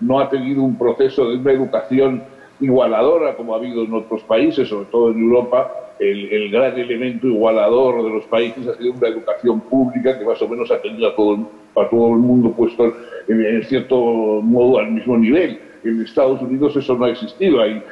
[0.00, 2.24] no ha tenido un proceso de una educación
[2.58, 5.70] igualadora como ha habido en otros países, sobre todo en Europa,
[6.00, 10.48] el, gran elemento igualador de los países ha sido una educación pública que más o
[10.48, 12.94] menos ha tenido a todo, a todo el mundo puesto
[13.28, 15.60] en, cierto modo al mismo nivel.
[15.84, 17.60] En Estados Unidos eso no ha existido.
[17.60, 17.82] Ahí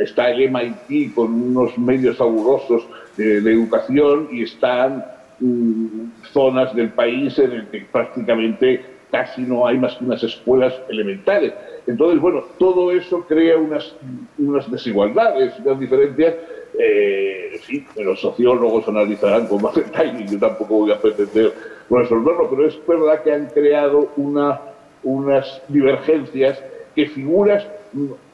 [0.00, 5.04] está el MIT con unos medios fabulosos de, educación y están
[5.40, 5.86] mm,
[6.32, 11.52] zonas del país en el que prácticamente casi no hay más que unas escuelas elementales.
[11.86, 13.94] Entonces, bueno, todo eso crea unas,
[14.38, 16.34] unas desigualdades, unas diferencias
[16.78, 21.52] eh, sí, los sociólogos analizarán con más detalle, yo tampoco voy a pretender
[21.90, 24.60] resolverlo, pero es verdad que han creado una,
[25.02, 26.62] unas divergencias
[26.94, 27.66] que figuras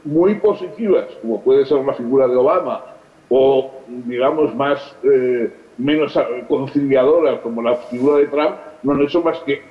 [0.05, 2.85] muy positivas, como puede ser la figura de Obama,
[3.29, 9.38] o digamos más eh, menos conciliadoras como la figura de Trump, no han hecho más
[9.40, 9.62] que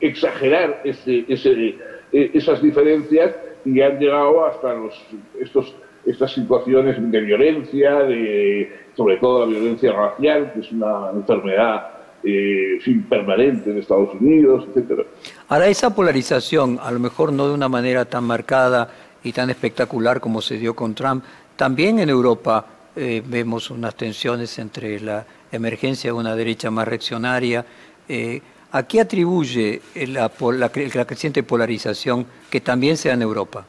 [0.00, 1.76] exagerar ese, ese,
[2.12, 4.94] e, esas diferencias y han llegado hasta los,
[5.40, 5.74] estos
[6.06, 11.88] estas situaciones de violencia, de, sobre todo la violencia racial, que es una enfermedad
[12.22, 15.02] eh, permanente en Estados Unidos, etcétera.
[15.48, 18.88] Ahora, esa polarización, a lo mejor no de una manera tan marcada
[19.22, 21.24] y tan espectacular como se dio con Trump,
[21.56, 22.64] también en Europa
[22.94, 27.64] eh, vemos unas tensiones entre la emergencia de una derecha más reaccionaria.
[28.08, 28.40] Eh,
[28.72, 33.64] ¿A qué atribuye la, la, la creciente polarización que también sea en Europa?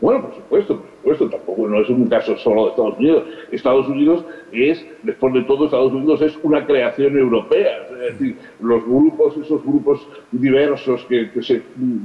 [0.00, 0.84] Bueno, por supuesto,
[1.70, 3.24] no es un caso solo de Estados Unidos.
[3.50, 7.86] Estados Unidos es, después de todo, Estados Unidos es una creación europea.
[7.92, 11.62] Es decir, los grupos, esos grupos diversos que, se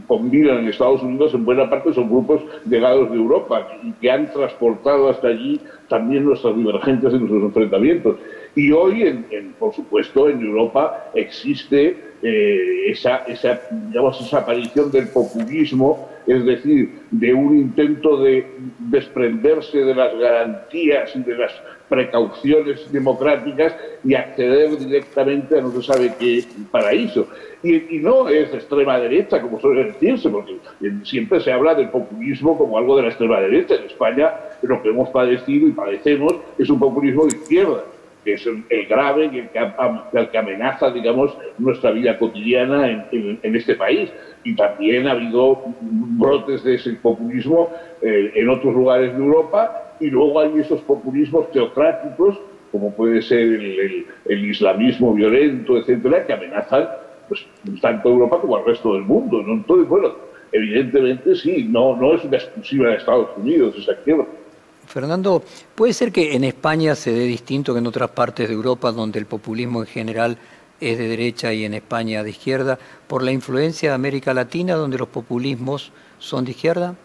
[0.08, 4.32] combinan en Estados Unidos, en buena parte son grupos llegados de Europa y que han
[4.32, 8.18] transportado hasta allí también nuestras divergencias y nuestros enfrentamientos.
[8.56, 15.10] Y hoy, en, por supuesto, en Europa existe eh, esa, esa, digamos, esa aparición del
[15.10, 18.48] populismo es decir, de un intento de
[18.80, 21.52] desprenderse de las garantías y de las
[21.88, 27.28] precauciones democráticas y acceder directamente a no se sabe qué paraíso.
[27.64, 30.58] Y, no es extrema derecha, como suele decirse, porque
[31.04, 33.76] siempre se habla del populismo como algo de la extrema derecha.
[33.76, 37.84] En España lo que hemos padecido y padecemos es un populismo de izquierda
[38.26, 39.50] que es el, grave y el
[40.30, 44.12] que, amenaza, digamos, nuestra vida cotidiana en este país
[44.44, 47.70] y también ha habido brotes de ese populismo
[48.02, 52.40] eh, en otros lugares de Europa y luego hay esos populismos teocráticos
[52.76, 56.90] como puede ser el, islamismo violento, etcétera, que amenazan
[57.30, 57.48] pues,
[57.82, 59.42] tanto a Europa como al resto del mundo.
[59.42, 59.54] ¿no?
[59.54, 60.14] Entonces, bueno,
[60.52, 64.26] evidentemente sí, no, no es una exclusiva de Estados Unidos esa izquierda.
[64.88, 65.44] Fernando,
[65.76, 69.20] ¿puede ser que en España se dé distinto que en otras partes de Europa, donde
[69.20, 70.38] el populismo en general
[70.80, 74.98] es de derecha y en España de izquierda, por la influencia de América Latina, donde
[74.98, 76.96] los populismos son de izquierda?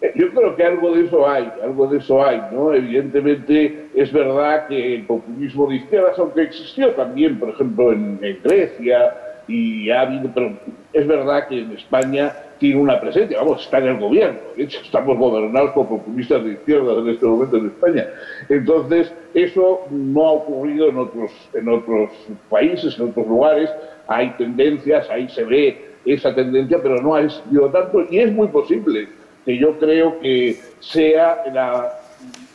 [0.00, 2.72] Eh, yo creo que algo de eso hay, algo de eso hay, ¿no?
[2.72, 8.38] Evidentemente es verdad que el populismo de izquierdas, aunque existió también, por ejemplo, en, en
[8.42, 9.14] Grecia,
[9.50, 10.58] y ha habido, pero
[10.92, 14.80] es verdad que en España tiene una presencia, vamos, está en el gobierno, de hecho
[14.84, 18.06] estamos gobernados por populistas de izquierda en este momento en España.
[18.50, 22.10] Entonces, eso no ha ocurrido en otros, en otros
[22.50, 23.70] países, en otros lugares,
[24.06, 28.04] hay tendencias, ahí se ve esa tendencia, pero no ha existido tanto.
[28.10, 29.08] Y es muy posible
[29.46, 31.92] que yo creo que sea la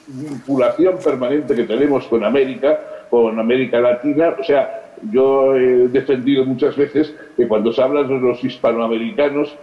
[0.07, 6.75] vinculación permanente que tenemos con América, con América Latina, o sea, yo he defendido muchas
[6.75, 9.55] veces que cuando se habla de los hispanoamericanos,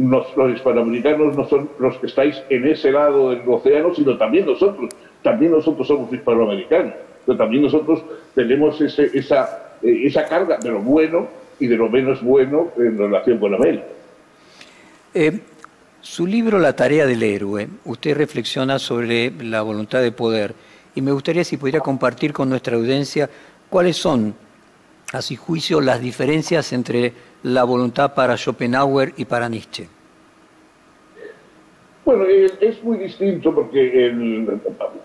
[0.00, 4.88] los hispanoamericanos no son los que estáis en ese lado del océano, sino también nosotros.
[5.22, 6.94] También nosotros somos hispanoamericanos,
[7.26, 8.02] pero también nosotros
[8.34, 12.96] tenemos ese, esa, eh, esa carga de lo bueno y de lo menos bueno en
[12.96, 13.84] relación con América.
[15.12, 15.40] Eh,
[16.00, 20.54] su libro La tarea del héroe, usted reflexiona sobre la voluntad de poder
[20.94, 23.28] y me gustaría si pudiera compartir con nuestra audiencia
[23.68, 24.34] cuáles son,
[25.12, 29.88] a su juicio, las diferencias entre la voluntad para Schopenhauer y para Nietzsche?
[32.04, 34.12] Bueno, es muy distinto porque,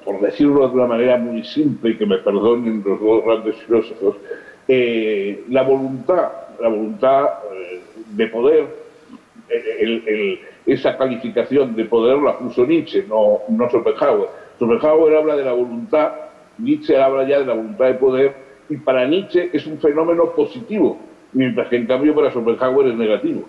[0.03, 4.15] por decirlo de una manera muy simple y que me perdonen los dos grandes filósofos,
[4.67, 8.85] eh, la voluntad, la voluntad eh, de poder,
[10.65, 14.29] esa calificación de poder la puso Nietzsche, no, no Schopenhauer.
[14.57, 16.11] Schopenhauer habla de la voluntad,
[16.57, 20.97] Nietzsche habla ya de la voluntad de poder, y para Nietzsche es un fenómeno positivo,
[21.33, 23.43] mientras que en cambio para Schopenhauer es negativo.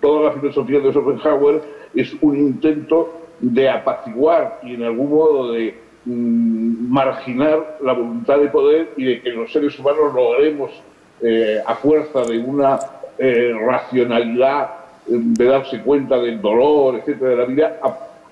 [0.00, 1.62] toda la filosofía de Schopenhauer
[1.94, 8.48] es un intento de apaciguar y en algún modo de mm, marginar la voluntad de
[8.48, 10.70] poder y de que los seres humanos logremos,
[11.22, 12.78] eh, a fuerza de una
[13.18, 14.70] eh, racionalidad,
[15.06, 17.80] eh, de darse cuenta del dolor, etcétera, de la vida,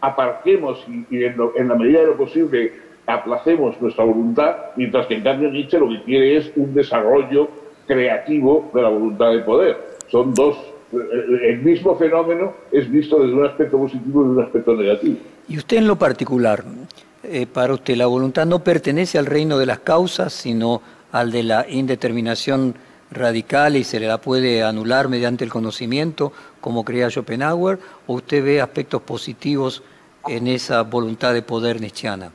[0.01, 5.23] aparquemos y, en, en la medida de lo posible aplacemos nuestra voluntad, mientras que en
[5.23, 7.49] cambio Nietzsche lo que quiere es un desarrollo
[7.87, 9.77] creativo de la voluntad de poder.
[10.09, 10.57] Son dos
[10.92, 15.16] el mismo fenómeno es visto desde un aspecto positivo y desde un aspecto negativo.
[15.49, 16.64] Y usted en lo particular,
[17.23, 20.81] eh, para usted la voluntad no pertenece al reino de las causas, sino
[21.12, 22.75] al de la indeterminación
[23.11, 28.61] radical y se la puede anular mediante el conocimiento, como creía Schopenhauer, o usted ve
[28.61, 29.83] aspectos positivos
[30.27, 32.31] en esa voluntad de poder nietzscheana?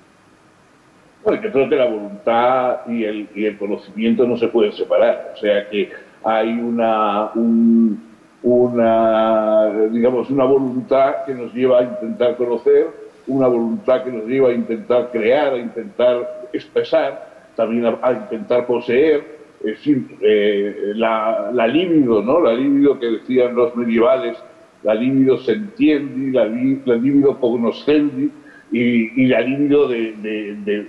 [1.24, 5.32] Bueno, yo creo que la voluntad y el, y el conocimiento no se pueden separar,
[5.36, 5.90] o sea que
[6.22, 8.02] hay una, un,
[8.44, 12.88] una, digamos, una voluntad que nos lleva a intentar conocer,
[13.28, 19.24] una voluntad que nos lleva a intentar crear, a intentar expresar, también a, intentar poseer,
[19.60, 22.42] es decir, eh, la, la libido, ¿no?
[22.42, 24.38] La libido que decían los medievales,
[24.84, 28.30] la libido sentiendi, la, la libido cognoscendi
[28.74, 30.14] y, y la libido de,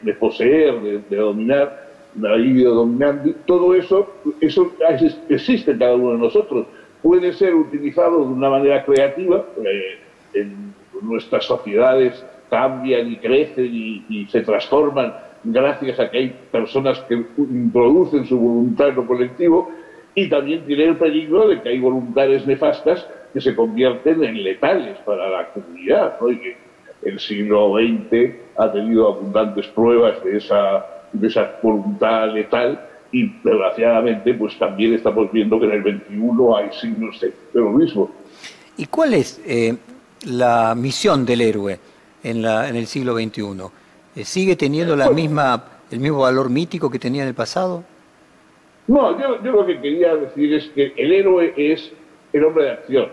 [0.03, 1.85] de, poseer, de, dominar,
[2.19, 4.73] la libido dominandi, todo eso, eso
[5.29, 6.67] existe en cada uno de nosotros
[7.05, 9.45] puede ser utilizado de una manera creativa.
[9.63, 10.49] Eh,
[11.03, 15.13] nuestras sociedades cambian y crecen y, se transforman
[15.45, 19.71] gracias a que hay personas que introducen su voluntad colectivo
[20.15, 24.97] y también tiene el peligro de que hay voluntades nefastas que se convierten en letales
[25.05, 26.19] para la comunidad.
[26.19, 26.57] Que
[27.05, 32.81] el siglo XX ha tenido abundantes pruebas de esa, de esa voluntad letal
[33.13, 38.11] y desgraciadamente pues también estamos viendo que en el 21 hay signos de terrorismo.
[38.77, 39.77] ¿Y cuál es eh,
[40.27, 41.79] la misión del héroe
[42.23, 43.43] en, la, en el siglo XXI?
[44.17, 47.85] Eh, ¿Sigue teniendo la misma, el mismo valor mítico que tenía en el pasado?
[48.87, 51.93] No, yo, yo lo que quería decir es que el héroe es
[52.35, 53.09] el hombre de acción.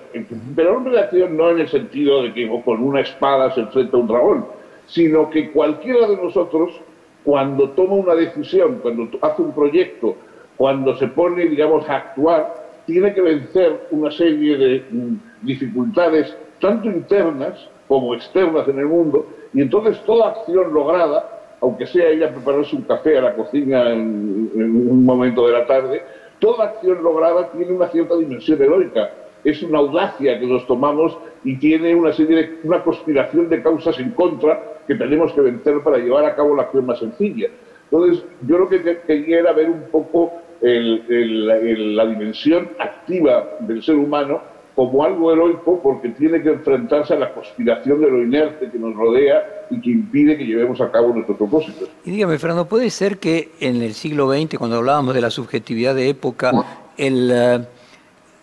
[0.56, 3.62] Pero el hombre de acción no en el sentido de que con una espada se
[3.62, 4.46] enfrenta a un dragón,
[4.88, 6.82] sino que cualquiera de nosotros
[7.24, 10.16] cuando toma una decisión, cuando hace un proyecto,
[10.58, 12.52] cuando se pone, digamos, a actuar,
[12.88, 19.28] tiene que vencer una serie de mm, dificultades, tanto internas como externas en el mundo,
[19.54, 24.50] y entonces toda acción lograda, aunque sea ella prepararse un café a la cocina en,
[24.56, 26.02] en un momento de la tarde,
[26.42, 29.12] toda acción lograda tiene una cierta dimensión heroica.
[29.44, 33.98] Es una audacia que nos tomamos y tiene una serie de, una conspiración de causas
[34.00, 37.48] en contra que tenemos que vencer para llevar a cabo la acción más sencilla.
[37.90, 44.42] Entonces, yo lo que quería era ver un poco la dimensión activa del ser humano
[44.90, 48.96] como algo heroico porque tiene que enfrentarse a la conspiración de lo inerte que nos
[48.96, 51.90] rodea y que impide que llevemos a cabo nuestros propósitos.
[52.04, 55.94] Y dígame, Fernando, ¿puede ser que en el siglo XX, cuando hablábamos de la subjetividad
[55.94, 56.52] de época,
[56.98, 57.68] el,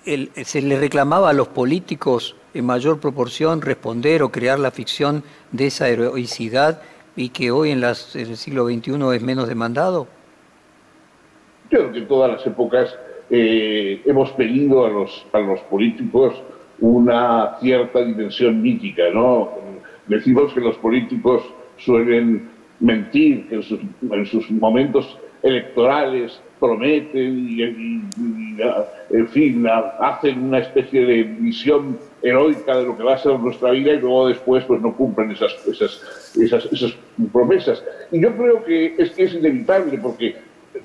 [0.07, 5.24] el, se le reclamaba a los políticos en mayor proporción responder o crear la ficción
[5.53, 6.81] de esa heroicidad
[7.16, 10.07] y que hoy en, las, en el siglo XXI es menos demandado?
[11.70, 12.96] Yo creo que en todas las épocas
[13.31, 16.35] eh, hemos pedido a los, a los políticos
[16.81, 19.51] una cierta dimensión mítica, ¿no?
[20.07, 21.43] Decimos que los políticos
[21.77, 22.49] suelen
[22.81, 29.67] mentir, que en sus, en sus momentos electorales prometen y, en fin,
[30.01, 34.01] hacen una especie de visión heroica de lo que va a ser nuestra vida y
[34.01, 36.97] luego después pues no cumplen esas, esas, esas, esas
[37.33, 37.85] promesas.
[38.11, 40.37] Y yo creo que es, que es inevitable porque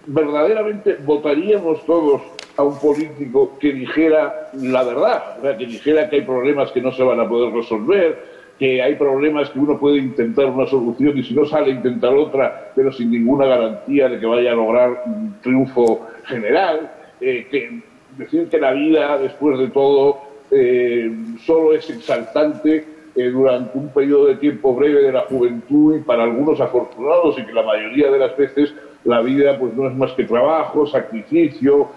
[0.07, 2.21] verdaderamente votaríamos todos
[2.57, 7.03] a un político que dijera la verdad, que dijera que hay problemas que no se
[7.03, 11.33] van a poder resolver, que hay problemas que uno puede intentar una solución y si
[11.33, 16.07] no sale intentar otra, pero sin ninguna garantía de que vaya a lograr un triunfo
[16.25, 17.81] general, eh, que
[18.17, 20.19] decir que la vida después de todo
[20.51, 21.11] eh,
[21.43, 26.23] solo es exaltante eh, durante un periodo de tiempo breve de la juventud y para
[26.23, 28.73] algunos afortunados y que la mayoría de las veces
[29.05, 31.89] la vida pues no es más que trabajo, sacrificio,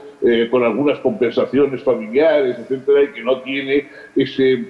[0.51, 4.65] con algunas compensaciones familiares, etcétera, y que no tiene ese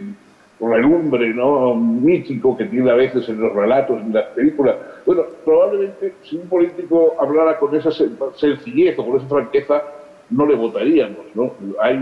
[0.60, 1.74] relumbre ¿no?
[1.74, 4.76] mítico que tiene a veces en los relatos, en las películas.
[5.04, 9.82] Bueno, probablemente si un político hablara con esa sencillez o con esa franqueza,
[10.30, 11.26] no le votaríamos.
[11.34, 11.52] ¿no?
[11.80, 11.98] Hay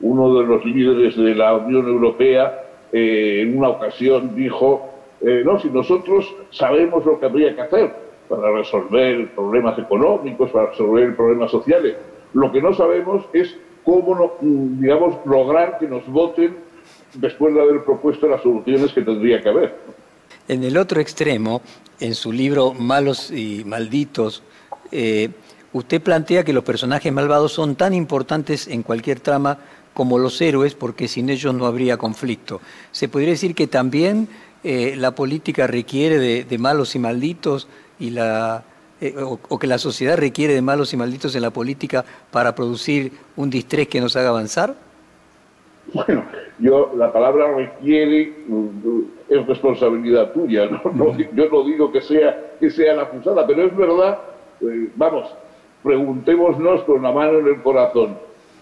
[0.00, 2.60] uno de los líderes de la Unión Europea
[2.92, 4.90] eh, en una ocasión dijo,
[5.20, 10.70] eh, no, si nosotros sabemos lo que habría que hacer para resolver problemas económicos, para
[10.70, 11.96] resolver problemas sociales,
[12.32, 13.54] lo que no sabemos es
[13.84, 16.56] cómo, mm, digamos, lograr que nos voten
[17.12, 19.76] después de haber propuesto las soluciones que tendría que haber.
[20.48, 21.60] En el otro extremo,
[22.00, 24.42] en su libro Malos y Malditos,
[24.90, 25.28] eh,
[25.74, 29.58] usted plantea que los personajes malvados son tan importantes en cualquier trama
[29.92, 32.62] como los héroes, porque sin ellos no habría conflicto.
[32.92, 34.26] ¿Se podría decir que también
[34.64, 37.66] eh, la política requiere de, malos y malditos
[38.02, 38.64] y la,
[39.00, 43.12] eh, o, que la sociedad requiere de malos y malditos en la política para producir
[43.36, 44.74] un distrés que nos haga avanzar?
[45.94, 46.24] Bueno,
[46.58, 48.34] yo la palabra requiere
[49.28, 50.82] es responsabilidad tuya, ¿no?
[51.32, 54.18] yo no digo que sea, que sea la acusada, pero es verdad,
[54.62, 55.28] eh, vamos,
[55.84, 58.18] preguntémonos con la mano en el corazón,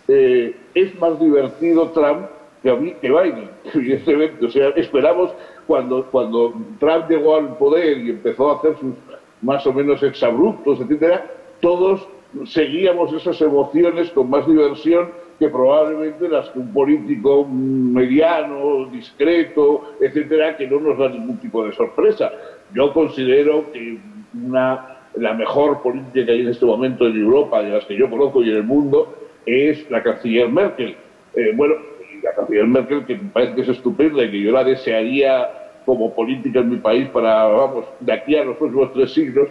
[0.07, 2.26] ¿es más divertido Trump
[2.62, 3.51] que, Biden?
[3.74, 5.30] Evidentemente, o sea, esperamos
[5.66, 8.95] cuando, cuando Trump llegó al poder y empezó a hacer sus
[9.43, 11.26] más o menos exabruptos, etcétera,
[11.61, 12.07] todos
[12.45, 20.57] seguíamos esas emociones con más diversión que probablemente las que un político mediano, discreto, etcétera,
[20.57, 22.30] que no nos da ningún tipo de sorpresa.
[22.74, 23.99] Yo considero que
[24.34, 28.11] una, la mejor política que hay en este momento en Europa, de las que yo
[28.11, 29.14] conozco y en el mundo,
[29.47, 30.95] es la canciller Merkel.
[31.34, 31.76] Eh, bueno,
[32.22, 35.49] la canciller Merkel, que me parece que es estupenda y que yo la desearía
[35.91, 39.49] como política en mi país para, vamos, de aquí a los próximos tres siglos,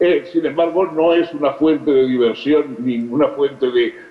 [0.00, 3.66] eh, sin embargo, no es una fuente de diversión ni una fuente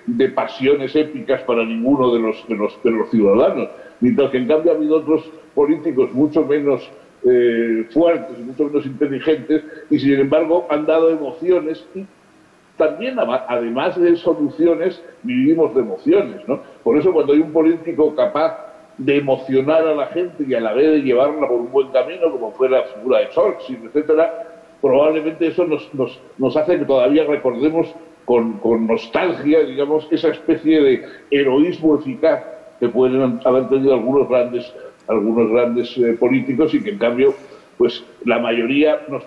[0.07, 3.67] de, pasiones épicas para ninguno de los, de los, de los ciudadanos.
[3.99, 6.89] Mientras que, en cambio, ha habido otros políticos mucho menos
[7.25, 12.05] eh, fuertes mucho menos inteligentes y, sin embargo, han dado emociones y
[12.77, 16.47] también, además de soluciones, vivimos de emociones.
[16.47, 16.61] ¿no?
[16.85, 20.73] Por eso, cuando hay un político capaz de emocionar a la gente y a la
[20.73, 25.47] vez de llevarla por un buen camino, como fue la figura de Churchill, etcétera, probablemente
[25.47, 27.93] eso nos, nos, nos hace que todavía recordemos
[28.23, 32.43] con, con, nostalgia, digamos, esa especie de heroísmo eficaz
[32.79, 34.73] que pueden haber tenido algunos grandes,
[35.07, 37.33] algunos grandes eh, políticos y que en cambio,
[37.77, 39.23] pues la mayoría nos,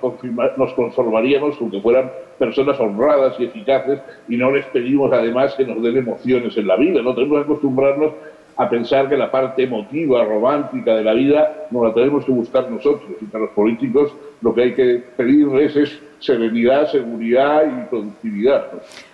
[0.56, 5.66] nos conformaríamos con que fueran personas honradas y eficaces y no les pedimos además que
[5.66, 8.12] nos den emociones en la vida, no tenemos que acostumbrarnos
[8.58, 12.68] a pensar que la parte emotiva, romántica de la vida nos la tenemos que buscar
[12.68, 18.66] nosotros y para los políticos lo que hay que pedirles es serenidad, seguridad y productividad.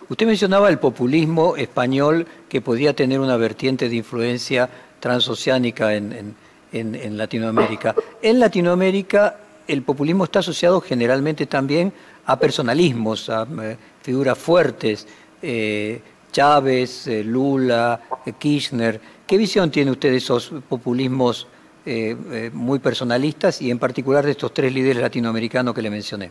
[0.09, 6.35] Usted mencionaba el populismo español que podía tener una vertiente de influencia transoceánica en,
[6.73, 7.95] en, Latinoamérica.
[8.23, 9.37] En Latinoamérica
[9.69, 11.93] el populismo está asociado generalmente también
[12.25, 15.07] a personalismos, a eh, figuras fuertes,
[15.43, 16.01] eh,
[16.33, 18.01] Chávez, eh, Lula,
[18.39, 19.01] Kirchner.
[19.27, 21.47] ¿Qué visión tiene usted de esos populismos
[21.87, 26.31] eh, eh, muy personalistas y en particular de estos tres líderes latinoamericanos que le mencioné?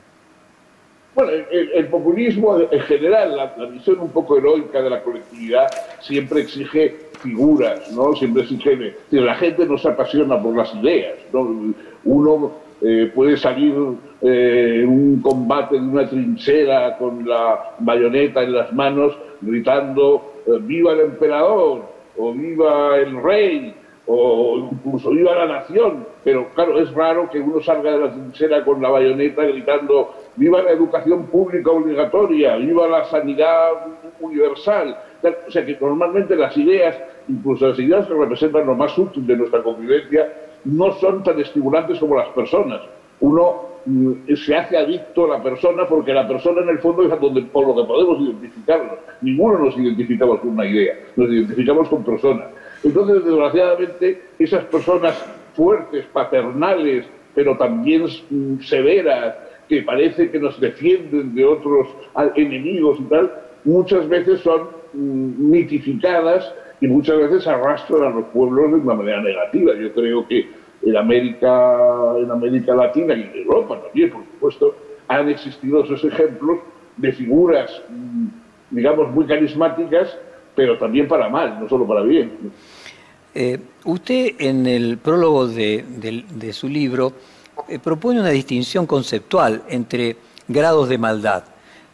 [1.15, 5.67] Bueno, el, populismo en general, la, visión un poco heroica de la colectividad,
[6.01, 8.15] siempre exige figuras, ¿no?
[8.15, 8.95] Siempre exige...
[9.11, 11.73] La gente no se apasiona por las ideas, ¿no?
[12.03, 13.73] Uno eh, puede salir
[14.21, 21.01] en un combate en una trinchera con la bayoneta en las manos gritando ¡Viva el
[21.01, 21.92] emperador!
[22.17, 27.61] O viva el rey, o incluso viva la nación, pero claro, es raro que uno
[27.61, 33.05] salga de la trinchera con la bayoneta gritando viva la educación pública obligatoria, viva la
[33.05, 33.71] sanidad
[34.19, 34.97] universal.
[35.47, 36.97] O sea que normalmente las ideas,
[37.29, 40.33] incluso las ideas que representan lo más útil de nuestra convivencia,
[40.65, 42.81] no son tan estimulantes como las personas.
[43.23, 47.21] Uno mm, se hace adicto a la persona porque la persona en el fondo es
[47.21, 48.97] donde, por lo que podemos identificarnos.
[49.21, 52.47] Ninguno nos identificamos con una idea, nos identificamos con personas.
[52.83, 55.13] Entonces, desgraciadamente, esas personas
[55.53, 59.37] fuertes, paternales, pero también mm, severas,
[59.69, 61.87] que parece que nos defienden de otros
[62.35, 63.31] enemigos y tal,
[63.63, 69.21] muchas veces son mm, mitificadas y muchas veces arrastran a los pueblos de una manera
[69.21, 69.73] negativa.
[69.75, 74.75] Yo creo que en América, en América Latina y en Europa también, por supuesto,
[75.07, 76.59] han existido esos ejemplos
[76.97, 78.27] de figuras, mm,
[78.71, 80.15] digamos, muy carismáticas,
[80.55, 82.31] pero también para mal, no solo para bien.
[83.35, 87.13] Eh, usted en el prólogo de, su libro
[87.67, 90.17] eh, propone una distinción conceptual entre
[90.47, 91.43] grados de maldad.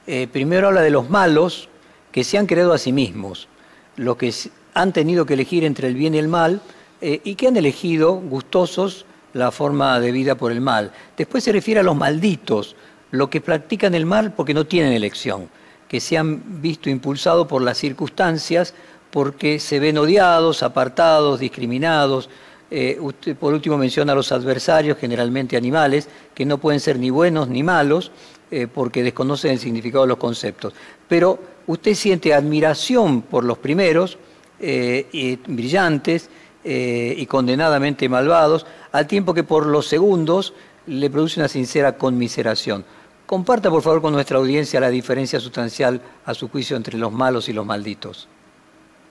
[0.05, 1.69] Eh, primero habla de los malos
[2.11, 3.47] que se han creado a sí mismos,
[3.95, 4.33] los que
[4.73, 6.61] han tenido que elegir entre el bien y el mal,
[7.01, 10.91] eh, y que han elegido gustosos la forma de vida por el mal.
[11.15, 12.75] Después se refiere a los malditos,
[13.11, 15.49] los que practican el mal porque no tienen elección,
[15.87, 18.73] que se han visto impulsados por las circunstancias,
[19.11, 22.29] porque se ven odiados, apartados, discriminados.
[22.69, 27.09] Eh, usted por último menciona a los adversarios, generalmente animales, que no pueden ser ni
[27.09, 28.11] buenos ni malos,
[28.51, 30.73] eh, porque desconocen el significado de los conceptos.
[31.07, 34.17] Pero usted siente admiración por los primeros,
[34.61, 36.29] y brillantes
[36.63, 40.53] y condenadamente malvados, al tiempo que por los segundos
[40.87, 42.83] le produce una sincera conmiseración.
[43.25, 47.47] Comparta, por favor, con nuestra audiencia la diferencia sustancial, a su juicio, entre los malos
[47.47, 48.27] y los malditos.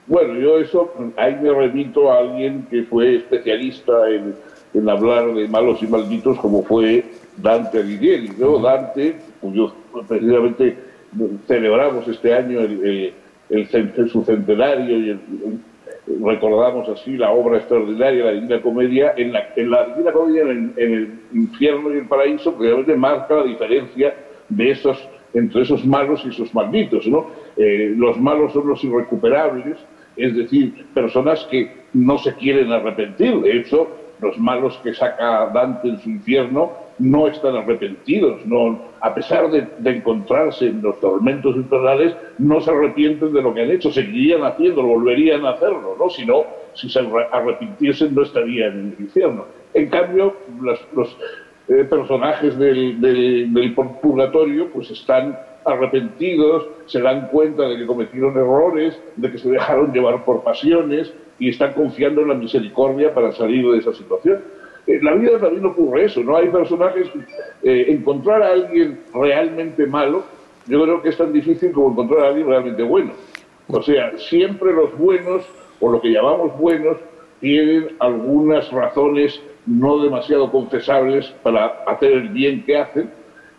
[0.07, 5.81] Bueno, yo eso, ahí me remito a alguien que fue especialista en, hablar de malos
[5.81, 7.05] y malditos, como fue
[7.37, 8.33] Dante Alighieri.
[8.37, 8.59] ¿no?
[8.59, 9.73] Dante, cuyo
[10.07, 10.77] precisamente
[11.47, 13.13] celebramos este año el,
[14.11, 15.19] su centenario y
[16.23, 20.73] recordamos así la obra extraordinaria, la Divina Comedia, en la, en la Divina Comedia, en
[20.77, 24.15] el, infierno y el paraíso, realmente marca la diferencia
[24.49, 27.05] de esos, entre esos malos y esos malditos.
[27.07, 27.27] ¿no?
[27.57, 29.77] Eh, los malos son los irrecuperables,
[30.15, 33.39] es decir, personas que no se quieren arrepentir.
[33.41, 33.87] De hecho,
[34.21, 39.67] los malos que saca Dante en su infierno no están arrepentidos, no, a pesar de,
[39.89, 44.89] encontrarse en los tormentos infernales, no se arrepienten de lo que han hecho, seguirían haciéndolo,
[44.89, 46.09] volverían a hacerlo, ¿no?
[46.09, 46.43] Si no,
[46.73, 46.99] si se
[47.31, 49.45] arrepintiesen no estarían en el infierno.
[49.73, 51.17] En cambio, los,
[51.69, 58.99] eh, personajes del, del, purgatorio pues están arrepentidos, se dan cuenta de que cometieron errores,
[59.15, 63.69] de que se dejaron llevar por pasiones y están confiando en la misericordia para salir
[63.69, 64.41] de esa situación.
[64.87, 66.37] En la vida también ocurre eso, ¿no?
[66.37, 67.07] Hay personajes,
[67.63, 70.23] eh, encontrar a alguien realmente malo,
[70.67, 73.11] yo creo que es tan difícil como encontrar a alguien realmente bueno.
[73.67, 75.43] O sea, siempre los buenos,
[75.79, 76.97] o lo que llamamos buenos,
[77.39, 83.09] tienen algunas razones no demasiado confesables para hacer el bien que hacen,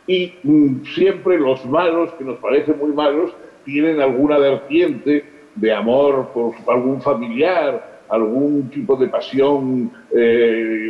[0.06, 3.32] y mm, siempre los malos, que nos parecen muy malos,
[3.64, 10.88] tienen alguna vertiente de amor por algún familiar, algún tipo de pasión eh,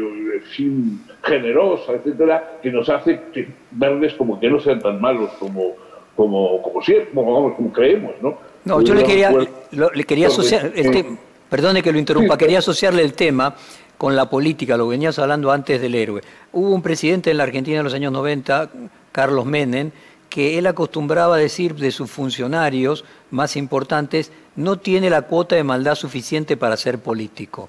[1.23, 5.75] generosa, etcétera, que nos hace que, verles como que no sean tan malos como,
[6.17, 8.39] como, como siempre, como, como creemos, ¿no?
[8.65, 9.33] No, yo le quería,
[9.71, 11.05] le quería asociar, este,
[11.49, 13.55] perdone que lo interrumpa, quería asociarle el tema
[13.97, 16.23] con la política, lo venías hablando antes del héroe.
[16.53, 18.71] Hubo un presidente en la Argentina en los años 90,
[19.13, 19.91] Carlos Menem,
[20.31, 25.65] que él acostumbraba a decir de sus funcionarios más importantes, no tiene la cuota de
[25.65, 27.69] maldad suficiente para ser político.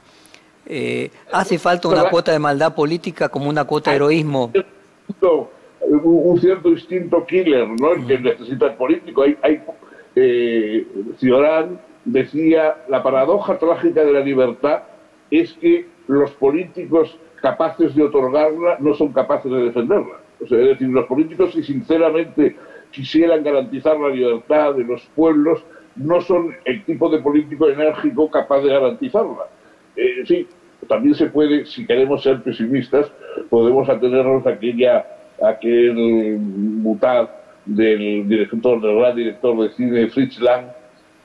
[0.65, 4.51] Eh, ¿Hace falta una cuota de maldad política como una cuota de heroísmo?
[6.03, 7.93] Un cierto instinto killer, ¿no?
[7.93, 9.23] El que necesita el político.
[9.23, 9.61] Hay, hay
[10.15, 10.87] eh,
[12.05, 14.83] decía, la paradoja trágica de la libertad
[15.29, 21.05] es que los políticos capaces de otorgarla no son capaces de defenderla es decir, los
[21.05, 22.55] políticos que sinceramente
[22.91, 25.63] quisieran garantizar la libertad de los pueblos
[25.95, 29.47] no son el tipo de político enérgico capaz de garantizarla.
[29.95, 30.47] Eh, sí,
[30.87, 33.11] también se puede, si queremos ser pesimistas,
[33.49, 35.05] podemos atenernos a aquella,
[35.41, 37.29] aquel mutad
[37.65, 40.67] del director, del gran director de cine Fritz Lang,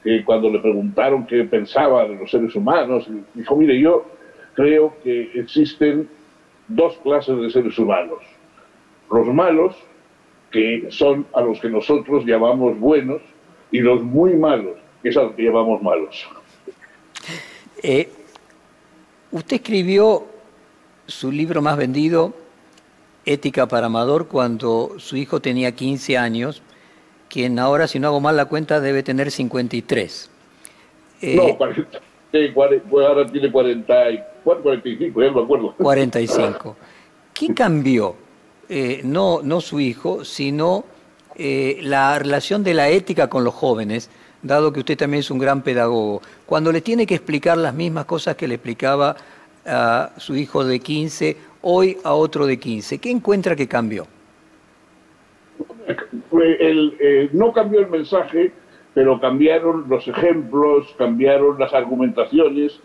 [0.02, 4.04] que cuando le preguntaron qué pensaba de los seres humanos, dijo, mire, yo
[4.54, 6.08] creo que existen
[6.68, 8.20] dos clases de seres humanos
[9.10, 9.76] los malos,
[10.50, 13.22] que son a los que nosotros llamamos buenos,
[13.70, 16.26] y los muy malos, que es a los que llamamos malos.
[17.82, 18.08] Eh,
[19.30, 20.24] usted escribió
[21.06, 22.34] su libro más vendido,
[23.24, 26.62] Ética para Amador, cuando su hijo tenía 15 años,
[27.28, 30.30] quien ahora, si no hago mal la cuenta, debe tener 53.
[31.22, 31.42] Eh, no,
[33.06, 35.74] ahora tiene 44, 45, ya no me acuerdo.
[35.78, 36.76] 45.
[37.34, 38.14] ¿Qué cambió
[38.68, 40.84] eh, no, no su hijo, sino
[41.38, 44.10] eh, la relación de la ética con los jóvenes,
[44.42, 48.04] dado que usted también es un gran pedagogo, cuando le tiene que explicar las mismas
[48.04, 49.16] cosas que le explicaba
[49.64, 54.06] a su hijo de 15, hoy a otro de 15, ¿qué encuentra que cambió?
[55.88, 58.52] Eh, no cambió el mensaje,
[58.94, 62.80] pero cambiaron los ejemplos, cambiaron las argumentaciones,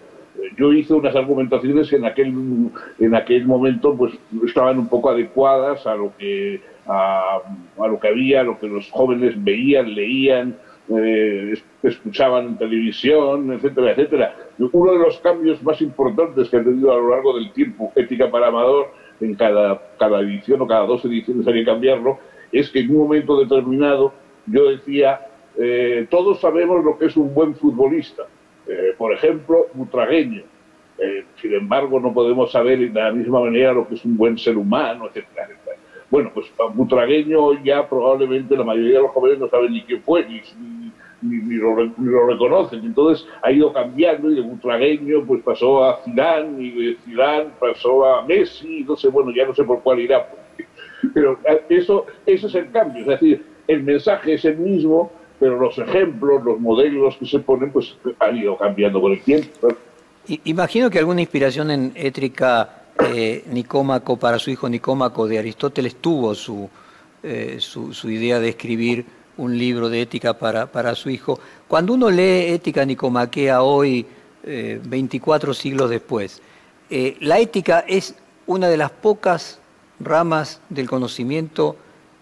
[0.57, 2.33] yo hice unas argumentaciones que en aquel,
[2.99, 4.13] en aquel momento pues
[4.45, 6.61] estaban un poco adecuadas a lo que,
[6.91, 10.57] a, lo que había, a lo que los jóvenes veían, leían,
[10.89, 14.35] eh, escuchaban en televisión, etcétera, etcétera.
[14.59, 18.29] Uno de los cambios más importantes que ha tenido a lo largo del tiempo Ética
[18.29, 22.17] para Amador, en cada, cada edición o cada dos ediciones hay que cambiarlo,
[22.51, 24.13] es que en un momento determinado
[24.47, 25.27] yo decía,
[25.57, 28.23] eh, todos sabemos lo que es un buen futbolista,
[28.67, 30.43] eh, por ejemplo, Butragueño.
[31.37, 34.55] Sin embargo, no podemos saber de la misma manera lo que es un buen ser
[34.55, 35.25] humano, etc.
[36.11, 40.25] Bueno, pues Butragueño ya probablemente la mayoría de los jóvenes no saben ni quién fue,
[40.27, 40.41] ni,
[41.21, 42.83] ni, lo, reconocen.
[42.83, 48.05] Entonces ha ido cambiando y de Butragueño pues pasó a Zidane y de Zidane pasó
[48.05, 50.29] a Messi, sé, bueno, ya no sé por cuál irá.
[51.13, 51.39] Pero
[51.69, 56.43] eso, eso es el cambio, es decir, el mensaje es el mismo, pero los ejemplos,
[56.43, 59.69] los modelos que se ponen, pues han ido cambiando con el tiempo.
[60.43, 66.35] Imagino que alguna inspiración en étrica eh, Nicómaco para su hijo Nicómaco de Aristóteles tuvo
[66.35, 66.69] su,
[67.23, 69.05] eh, su, su, idea de escribir
[69.37, 71.39] un libro de ética para, para su hijo.
[71.67, 74.05] Cuando uno lee Ética Nicomaquea hoy,
[74.43, 76.41] 24 siglos después,
[76.89, 78.15] la ética es
[78.47, 79.59] una de las pocas
[79.99, 81.75] ramas del conocimiento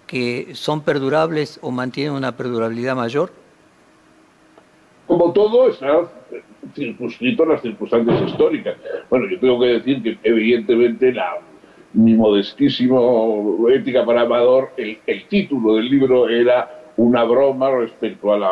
[0.09, 3.31] que son perdurables o mantienen una perdurabilidad mayor?
[5.07, 6.18] Como todo, está
[6.73, 8.77] circunscrito a las circunstancias históricas.
[9.09, 11.37] Bueno, yo tengo que decir que evidentemente la,
[11.93, 18.51] mi modestísimo Ética para Amador, el, título del libro era una broma respecto a la,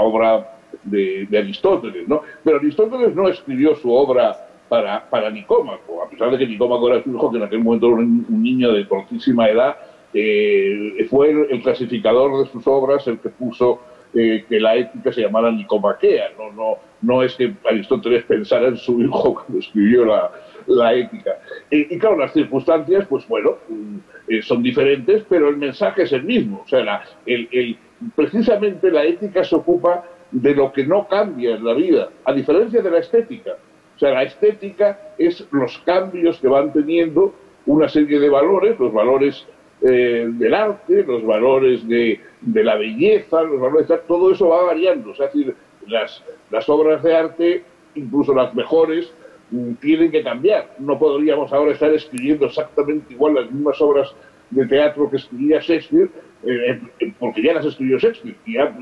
[0.00, 2.22] obra de, Aristóteles, ¿no?
[2.44, 4.36] Pero Aristóteles no escribió su obra
[4.68, 7.88] para, para Nicómaco, a pesar de que Nicómaco era su hijo, que en aquel momento
[7.88, 9.76] era un, un niño de cortísima edad,
[10.12, 13.80] eh, fue el, clasificador de sus obras el que puso
[14.14, 16.30] eh, que la ética se llamara nicomaquea.
[16.36, 20.30] No, no, no es que Aristóteles pensara en su hijo cuando escribió la,
[20.66, 21.38] la ética.
[21.70, 23.96] Y, claro, las circunstancias, pues bueno, mm,
[24.28, 26.62] eh, son diferentes, pero el mensaje es el mismo.
[26.64, 27.76] O sea, el, el,
[28.14, 32.82] precisamente la ética se ocupa de lo que no cambia en la vida, a diferencia
[32.82, 33.52] de la estética.
[33.96, 37.34] O sea, la estética es los cambios que van teniendo
[37.66, 39.46] una serie de valores, los valores
[39.82, 44.64] eh, del arte, los valores de, de, la belleza, los valores de, todo eso va
[44.64, 45.10] variando.
[45.10, 45.54] O sea, es decir,
[45.86, 47.64] las, las obras de arte,
[47.94, 49.12] incluso las mejores,
[49.50, 50.74] mm, tienen que cambiar.
[50.78, 54.14] No podríamos ahora estar escribiendo exactamente igual las mismas obras
[54.50, 56.10] de teatro que escribía Shakespeare,
[56.42, 58.74] eh, eh, porque ya las escribió Shakespeare, y ya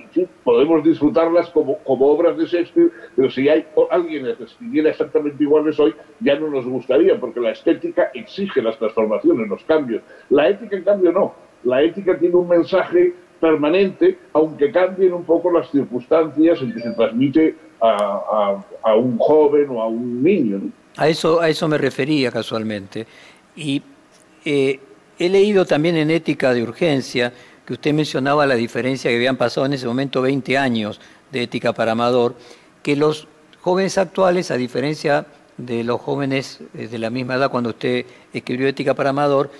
[0.44, 5.92] podemos disfrutarlas como, obras de Shakespeare, pero si hay alguien que escribiera exactamente iguales hoy,
[6.20, 10.02] ya no nos gustaría, porque la estética exige las transformaciones, los cambios.
[10.30, 11.34] La ética, en cambio, no.
[11.64, 16.90] La ética tiene un mensaje permanente, aunque cambien un poco las circunstancias en que se
[16.92, 20.60] transmite a, a, un joven o a un niño.
[20.96, 23.06] A, eso, a eso me refería casualmente.
[23.56, 23.82] Y
[24.44, 24.78] eh,
[25.18, 27.32] he leído también en Ética de Urgencia
[27.66, 31.00] que usted mencionaba la diferencia que habían pasado en ese momento 20 años
[31.30, 32.34] de ética para Amador,
[32.82, 33.28] que los
[33.60, 35.26] jóvenes actuales, a diferencia
[35.58, 39.50] de los jóvenes eh, de la misma edad cuando usted escribió Ética para Amador,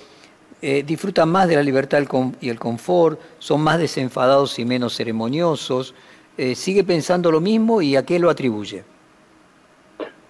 [0.62, 2.02] eh, disfrutan más de la libertad
[2.40, 5.94] y el confort, son más desenfadados y menos ceremoniosos.
[6.36, 8.84] Eh, ¿Sigue pensando lo mismo y a qué lo atribuye?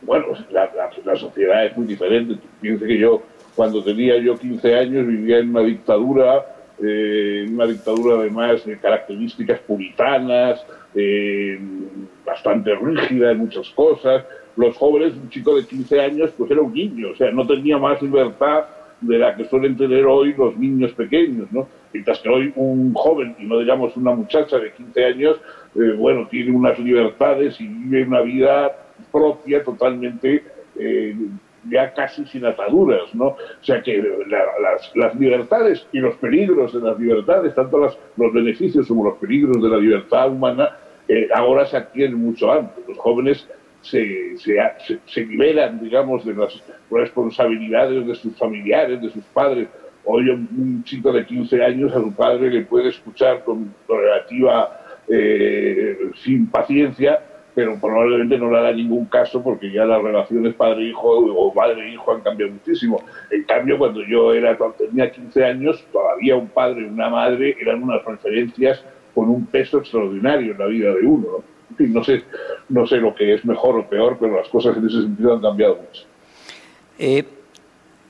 [0.03, 0.69] Bueno, la,
[1.05, 2.39] la sociedad es muy diferente.
[2.61, 3.23] Piense que yo,
[3.59, 6.47] cuando tenía yo 15 años, vivía en una dictadura
[6.81, 11.59] eh, una dictadura además de características puritanas, eh,
[12.25, 14.25] bastante rígida en muchas cosas.
[14.55, 17.79] Los jóvenes, un chico de 15 años, pues era un niño, o sea, no tenía
[17.79, 18.67] más libertad
[19.01, 21.67] de la que suelen tener hoy los niños pequeños, ¿no?
[21.93, 25.37] Mientras que hoy un joven, y no digamos una muchacha de 15 años,
[25.75, 28.71] eh, bueno, tiene unas libertades y vive una vida
[29.11, 30.45] propia totalmente
[30.79, 31.17] eh,
[31.69, 33.27] ya casi sin ataduras, ¿no?
[33.27, 34.03] O sea que
[34.95, 39.63] las, libertades y los peligros de las libertades, tanto las, los beneficios como los peligros
[39.63, 40.77] de la libertad humana,
[41.09, 42.87] eh, ahora se adquieren mucho antes.
[42.87, 43.49] Los jóvenes
[43.83, 44.57] se, se,
[45.07, 49.69] se, liberan, digamos, de las responsabilidades de sus familiares, de sus padres.
[50.05, 55.97] Hoy un chico de 15 años a su padre le puede escuchar con relativa eh,
[56.23, 57.21] sin paciencia
[57.59, 62.21] pero probablemente no le hará ningún caso porque ya las relaciones padre-hijo o madre-hijo han
[62.21, 63.03] cambiado muchísimo.
[63.33, 67.83] En cambio, cuando yo era, tenía 15 años, todavía un padre y una madre eran
[67.83, 71.27] unas referencias con un peso extraordinario en la vida de uno.
[71.77, 72.23] Fin, no sé,
[72.69, 75.41] no sé lo que es mejor o peor, pero las cosas en ese sentido han
[75.41, 76.05] cambiado mucho.
[76.97, 77.25] Eh,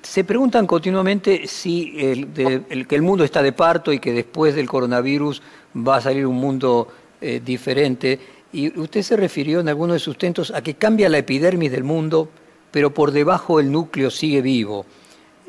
[0.02, 4.68] se preguntan continuamente si el, que el mundo está de parto y que después del
[4.68, 5.40] coronavirus
[5.74, 6.88] va a salir un mundo
[7.22, 8.20] eh, diferente.
[8.52, 11.84] Y usted se refirió en algunos de sus tentos a que cambia la epidermis del
[11.84, 12.30] mundo,
[12.70, 14.86] pero por debajo el núcleo sigue vivo.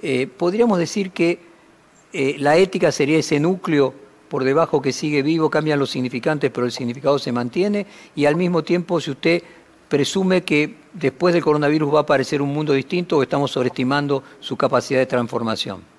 [0.02, 1.40] Eh, ¿Podríamos decir que
[2.12, 3.94] eh, la ética sería ese núcleo
[4.28, 7.86] por debajo que sigue vivo, cambian los significantes, pero el significado se mantiene?
[8.16, 9.44] Y al mismo tiempo, si usted
[9.88, 14.58] presume que después del coronavirus va a aparecer un mundo distinto o estamos sobreestimando su
[14.58, 15.99] capacidad de transformación?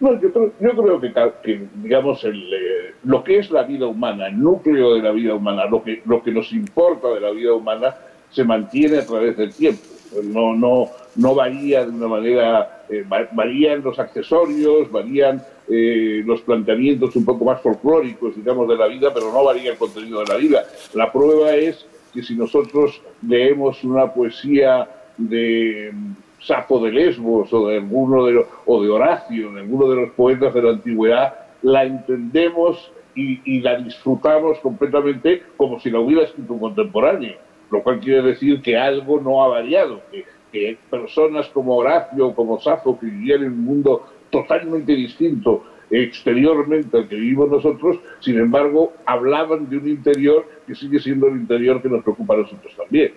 [0.00, 1.00] No, yo, creo
[1.42, 5.66] que, digamos, eh, lo que es la vida humana, el núcleo de la vida humana,
[5.66, 7.94] lo que, lo que nos importa de la vida humana,
[8.30, 9.82] se mantiene a través del tiempo.
[10.24, 17.14] No, no, no varía de una manera, eh, varían los accesorios, varían eh, los planteamientos
[17.14, 20.36] un poco más folclóricos, digamos, de la vida, pero no varía el contenido de la
[20.36, 20.64] vida.
[20.94, 25.92] La prueba es que si nosotros leemos una poesía de
[26.40, 30.52] Sapo de Lesbos o de alguno de o de Horacio, de alguno de los poetas
[30.54, 36.60] de la antigüedad, la entendemos y, la disfrutamos completamente como si la hubiera escrito un
[36.60, 37.36] contemporáneo,
[37.70, 42.58] lo cual quiere decir que algo no ha variado, que, que personas como Horacio, como
[42.60, 48.92] Safo, que vivían en un mundo totalmente distinto exteriormente al que vivimos nosotros, sin embargo,
[49.04, 53.12] hablaban de un interior que sigue siendo el interior que nos preocupa a nosotros también.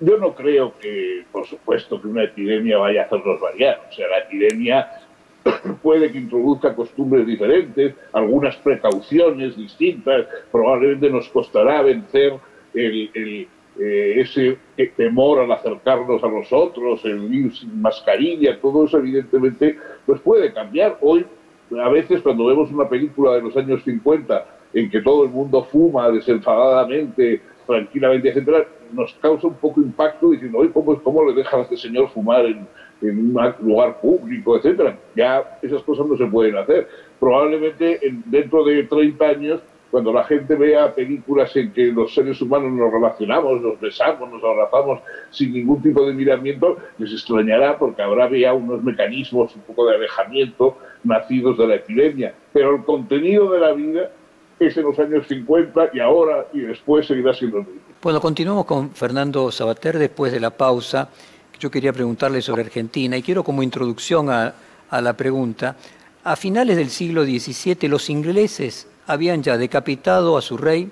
[0.00, 3.82] Yo no creo que, por supuesto, que una epidemia vaya a hacernos variar.
[3.90, 4.88] O sea, la epidemia
[5.82, 12.34] puede que introduzca costumbres diferentes, algunas precauciones distintas, probablemente nos costará vencer
[12.74, 13.46] el,
[13.78, 14.58] eh, ese
[14.96, 19.76] temor al acercarnos a nosotros, el ir sin mascarilla, todo eso evidentemente
[20.06, 20.98] pues puede cambiar.
[21.02, 21.26] Hoy,
[21.78, 25.64] a veces cuando vemos una película de los años 50 en que todo el mundo
[25.64, 31.60] fuma desenfadadamente, tranquilamente, etcétera, nos causa un poco impacto diciendo, oye, ¿cómo, ¿cómo le dejan
[31.60, 32.66] a este señor fumar en,
[33.02, 34.98] en un lugar público, etcétera?
[35.16, 36.88] Ya esas cosas no se pueden hacer.
[37.18, 39.60] Probablemente dentro de 30 años,
[39.90, 44.42] cuando la gente vea películas en que los seres humanos nos relacionamos, nos besamos, nos
[44.44, 49.86] abrazamos sin ningún tipo de miramiento, les extrañará porque habrá ya unos mecanismos un poco
[49.86, 52.34] de alejamiento nacidos de la epidemia.
[52.52, 54.10] Pero el contenido de la vida
[54.60, 57.89] es en los años 50 y ahora y después seguirá siendo el mismo.
[58.02, 61.10] Bueno, continuamos con Fernando Sabater después de la pausa.
[61.58, 64.54] Yo quería preguntarle sobre Argentina y quiero como introducción a,
[64.90, 65.76] la pregunta,
[66.24, 70.90] a finales del siglo XVII los ingleses habían ya decapitado a su rey,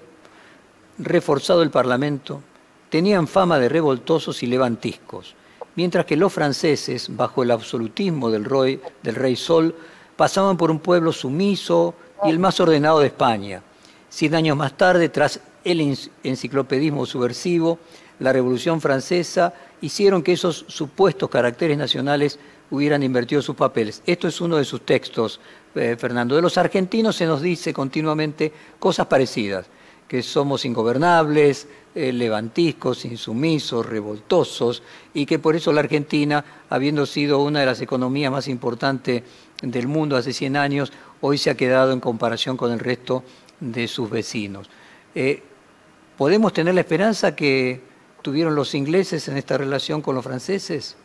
[0.98, 2.42] reforzado el parlamento,
[2.90, 5.34] tenían fama de revoltosos y levantiscos,
[5.76, 9.74] mientras que los franceses, bajo el absolutismo del rey, del rey Sol,
[10.14, 11.94] pasaban por un pueblo sumiso
[12.26, 13.62] y el más ordenado de España.
[14.10, 17.78] Cien años más tarde, tras el enciclopedismo subversivo,
[18.18, 22.38] la Revolución Francesa, hicieron que esos supuestos caracteres nacionales
[22.70, 24.02] hubieran invertido sus papeles.
[24.06, 25.40] Esto es uno de sus textos,
[25.74, 26.36] eh, Fernando.
[26.36, 29.66] De los argentinos se nos dice continuamente cosas parecidas,
[30.06, 34.82] que somos ingobernables, eh, levantiscos, insumisos, revoltosos,
[35.14, 39.22] y que por eso la Argentina, habiendo sido una de las economías más importantes
[39.62, 43.24] del mundo hace 100 años, hoy se ha quedado en comparación con el resto
[43.60, 44.68] de sus vecinos.
[45.14, 45.42] Eh,
[46.16, 47.80] ¿Podemos tener la esperanza que
[48.22, 50.96] tuvieron los ingleses en esta relación con los franceses?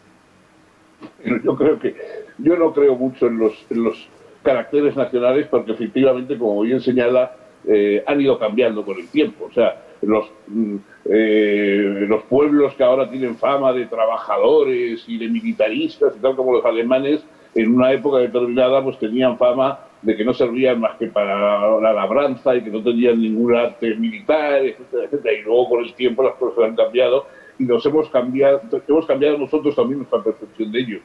[1.44, 1.96] Yo creo que
[2.38, 4.10] yo no creo mucho en los,
[4.42, 7.34] caracteres nacionales porque efectivamente, como bien señala,
[7.66, 9.46] eh, han ido cambiando con el tiempo.
[9.46, 10.76] O sea, los, mm,
[11.06, 16.52] eh, los pueblos que ahora tienen fama de trabajadores y de militaristas y tal como
[16.52, 17.24] los alemanes,
[17.56, 21.94] en una época determinada pues tenían fama de que no servían más que para la
[21.94, 25.34] labranza y que no tenían ningún arte militar, etcétera, etcétera.
[25.34, 27.26] Y luego con el tiempo las cosas han cambiado
[27.58, 31.00] y nos hemos cambiado, hemos cambiado nosotros también nuestra percepción de ello.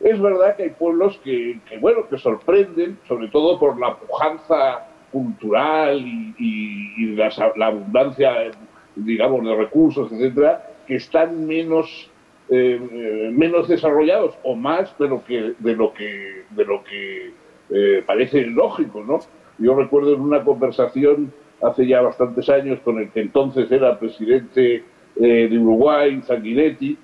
[0.00, 5.98] Es verdad que hay pueblos que, bueno, que sorprenden, sobre todo por la pujanza cultural
[6.38, 8.52] y, la, abundancia,
[8.94, 12.10] digamos, de recursos, etcétera, que están menos
[12.48, 17.32] eh, eh, menos desarrollados o más de que de lo que de lo que
[17.70, 19.20] eh, parece lógico, ¿no?
[19.58, 24.84] Yo recuerdo en una conversación hace ya bastantes años con el que entonces era presidente
[25.16, 26.98] eh, de Uruguay, Sanguinetti,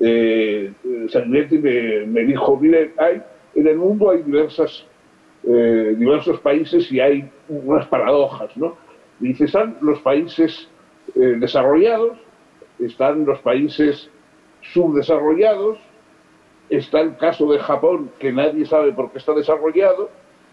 [0.00, 0.72] eh,
[1.08, 3.20] Sanguinetti me, dijo, mire, hay,
[3.54, 4.86] en el mundo hay diversas,
[5.42, 8.76] diversos países y hay unas paradojas, ¿no?
[9.18, 10.68] Dice, están los países
[11.14, 12.18] desarrollados,
[12.78, 14.10] están los países
[14.60, 15.78] subdesarrollados,
[16.70, 20.10] está el caso de Japón, que nadie sabe por qué está desarrollado,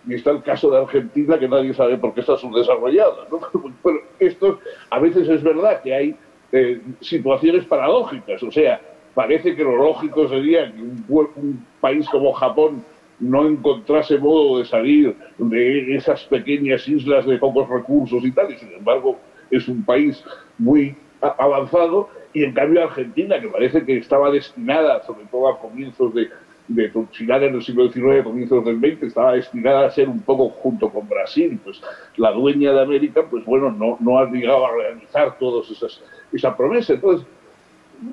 [0.08, 3.28] y está el caso de Argentina, que nadie sabe por qué está subdesarrollada.
[3.32, 3.40] ¿no?
[3.84, 4.60] Pero esto
[4.90, 6.16] a veces es verdad que hay
[6.52, 8.80] eh, situaciones paradójicas, o sea,
[9.14, 12.84] parece que lo lógico sería que un, un país como Japón
[13.20, 18.58] no encontrase modo de salir de esas pequeñas islas de pocos recursos y tal, y
[18.58, 19.18] sin embargo
[19.52, 20.24] es un país
[20.58, 26.14] muy avanzado y en cambio Argentina, que parece que estaba destinada, sobre todo a comienzos
[26.14, 26.30] de,
[26.68, 30.90] de finales del siglo XIX, comienzos del XX, estaba destinada a ser un poco junto
[30.90, 31.82] con Brasil, pues
[32.18, 36.58] la dueña de América, pues bueno, no, no ha llegado a realizar todas esas esa
[36.58, 36.92] promesa.
[36.94, 37.26] Entonces,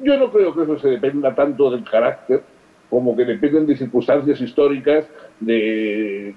[0.05, 2.45] yo no creo que eso se dependa tanto del carácter
[2.89, 5.05] como que dependen de circunstancias históricas,
[5.41, 6.37] de,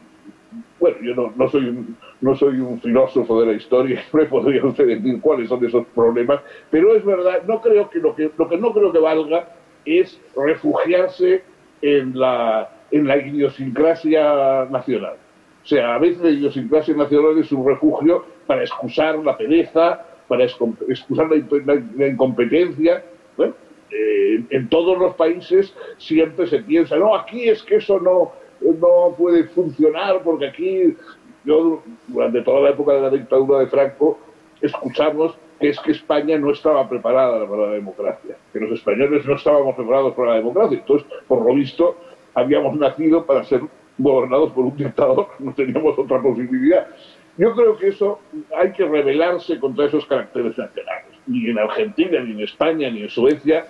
[0.80, 4.26] bueno, yo no, no, soy un, no soy un filósofo de la historia, no me
[4.26, 8.32] podría usted decir cuáles son esos problemas, pero es verdad, no creo que lo que,
[8.38, 9.50] lo que no creo que valga
[9.86, 11.44] es refugiarse
[11.82, 15.16] en la, en la idiosincrasia nacional.
[15.64, 20.44] O sea, a veces la idiosincrasia nacional es un refugio para excusar la pereza, para
[20.44, 23.04] excusar la, incompetencia.
[23.36, 23.54] Bueno,
[23.90, 29.16] eh, en todos los países siempre se piensa, no, aquí es que eso no, no
[29.18, 30.96] puede funcionar porque aquí
[31.44, 34.20] yo durante toda la época de la dictadura de Franco
[34.62, 39.36] escuchamos que es que España no estaba preparada para la democracia, que los españoles no
[39.36, 40.80] estábamos preparados para la democracia.
[40.80, 41.96] Entonces, por lo visto,
[42.34, 43.62] habíamos nacido para ser
[43.98, 46.88] gobernados por un dictador, no teníamos otra posibilidad.
[47.38, 48.20] Yo creo que eso
[48.58, 51.06] hay que rebelarse contra esos caracteres nacionales.
[51.28, 53.66] Ni en Argentina, ni en España, ni en Suecia,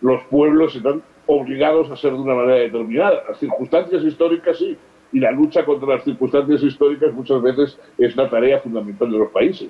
[0.00, 3.22] los pueblos están obligados a ser de una manera determinada.
[3.28, 4.76] Las circunstancias históricas sí,
[5.12, 9.30] y la lucha contra las circunstancias históricas muchas veces es la tarea fundamental de los
[9.30, 9.68] países.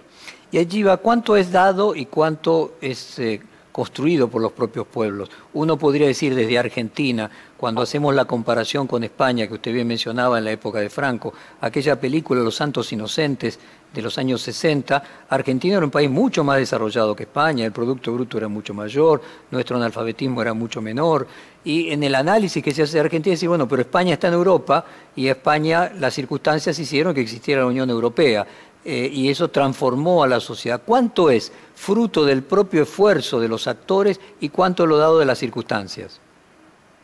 [0.50, 3.40] Y allí va, ¿cuánto es dado y cuánto es eh,
[3.72, 5.30] construido por los propios pueblos?
[5.54, 10.38] Uno podría decir desde Argentina, cuando hacemos la comparación con España, que usted bien mencionaba
[10.38, 13.58] en la época de Franco, aquella película Los Santos Inocentes
[13.92, 18.12] de los años 60, Argentina era un país mucho más desarrollado que España, el Producto
[18.12, 21.26] Bruto era mucho mayor, nuestro analfabetismo era mucho menor,
[21.62, 24.34] y en el análisis que se hace de Argentina, dice, bueno, pero España está en
[24.34, 28.46] Europa y España las circunstancias hicieron que existiera la Unión Europea.
[28.84, 30.80] Eh, y eso transformó a la sociedad.
[30.84, 35.38] ¿Cuánto es fruto del propio esfuerzo de los actores y cuánto lo dado de las
[35.38, 36.20] circunstancias?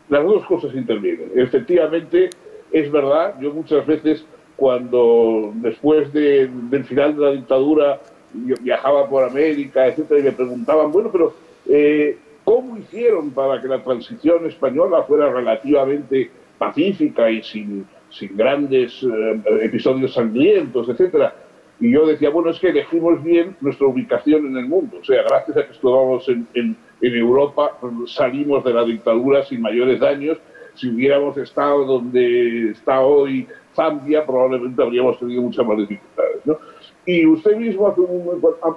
[0.09, 1.31] Las dos cosas intervienen.
[1.35, 2.31] Efectivamente,
[2.73, 4.25] es verdad, yo muchas veces
[4.57, 8.01] cuando después del final de la dictadura
[8.33, 11.35] viajaba por América, etcétera, y me preguntaban, bueno, pero
[11.69, 19.03] eh, ¿cómo hicieron para que la transición española fuera relativamente pacífica y sin, sin grandes
[19.03, 21.35] eh, episodios sangrientos, etcétera?
[21.79, 24.99] Y yo decía, bueno, es que elegimos bien nuestra ubicación en el mundo.
[25.01, 30.01] O sea, gracias a que estuvimos en, en, Europa, salimos de la dictadura sin mayores
[30.01, 30.39] daños.
[30.75, 36.47] Si hubiéramos estado donde está hoy Zambia, probablemente habríamos tenido muchas más dificultades.
[36.47, 36.59] ¿no?
[37.05, 37.95] Y usted mismo,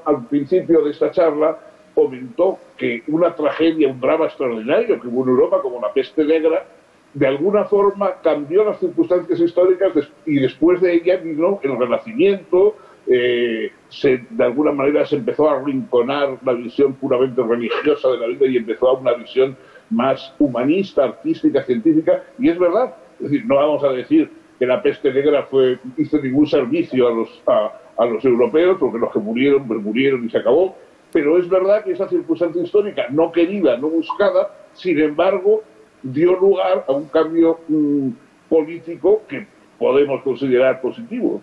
[0.05, 1.57] al principio de esta charla,
[1.95, 6.65] comentó que una tragedia, un drama extraordinario que hubo en Europa, como la peste negra,
[7.13, 9.93] de alguna forma cambió las circunstancias históricas
[10.25, 12.75] y después de ella vino el Renacimiento,
[13.11, 18.27] eh, se, de alguna manera se empezó a arrinconar la visión puramente religiosa de la
[18.27, 19.57] vida y empezó a una visión
[19.89, 24.29] más humanista, artística, científica, y es verdad, es decir, no vamos a decir
[24.59, 29.11] que la peste negra fue, hizo ningún servicio a los, a, los europeos, porque los
[29.11, 30.75] que murieron, pues murieron y se acabó,
[31.11, 35.63] pero es verdad que esa circunstancia histórica, no querida, no buscada, sin embargo,
[36.03, 38.09] dio lugar a un cambio mm,
[38.47, 39.47] político que
[39.79, 41.41] podemos considerar positivo.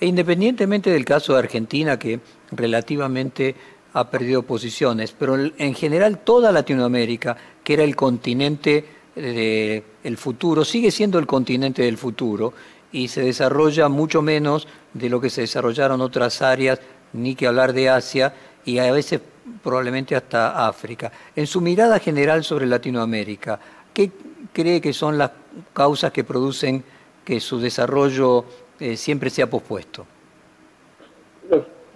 [0.00, 2.20] E independientemente del caso de Argentina, que
[2.52, 3.54] relativamente
[3.94, 8.84] ha perdido posiciones, pero en general toda Latinoamérica, que era el continente
[9.14, 12.52] del futuro, sigue siendo el continente del futuro
[12.92, 16.80] y se desarrolla mucho menos de lo que se desarrollaron otras áreas,
[17.12, 18.34] ni que hablar de Asia
[18.64, 19.20] y a veces
[19.62, 21.10] probablemente hasta África.
[21.34, 23.58] En su mirada general sobre Latinoamérica,
[23.92, 24.12] ¿qué
[24.52, 25.32] cree que son las
[25.72, 26.84] causas que producen
[27.24, 28.44] que su desarrollo
[28.80, 30.06] eh, siempre se ha pospuesto?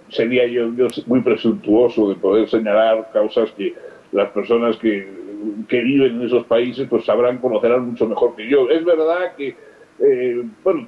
[0.09, 0.69] Sería yo,
[1.07, 3.73] muy presuntuoso de poder señalar causas que
[4.11, 5.07] las personas que,
[5.67, 8.69] que, viven en esos países pues sabrán, conocerán mucho mejor que yo.
[8.69, 9.55] Es verdad que,
[9.99, 10.87] eh, bueno,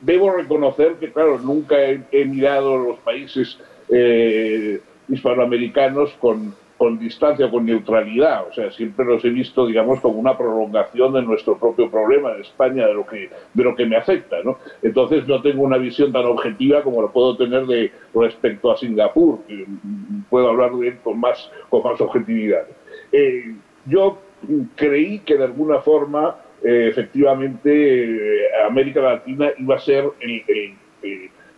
[0.00, 3.58] debo reconocer que, claro, nunca he, mirado los países
[3.88, 8.46] eh, hispanoamericanos con con distancia, con neutralidad.
[8.48, 12.42] O sea, siempre los he visto, digamos, como una prolongación de nuestro propio problema en
[12.42, 14.36] España, de lo que, de lo que me afecta.
[14.44, 14.58] ¿no?
[14.82, 19.40] Entonces no tengo una visión tan objetiva como lo puedo tener de respecto a Singapur.
[20.28, 22.66] puedo hablar de él con más, con más objetividad.
[23.12, 23.54] Eh,
[23.86, 24.18] yo
[24.74, 30.74] creí que de alguna forma, eh, efectivamente, eh, América Latina iba a ser el,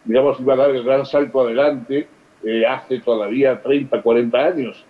[0.05, 2.07] digamos, iba a dar el gran salto adelante
[2.69, 4.87] hace todavía 30, 40 años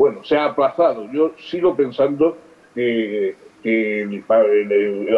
[0.00, 1.06] bueno, se ha aplazado.
[1.12, 2.38] Yo sigo pensando
[2.74, 3.36] que,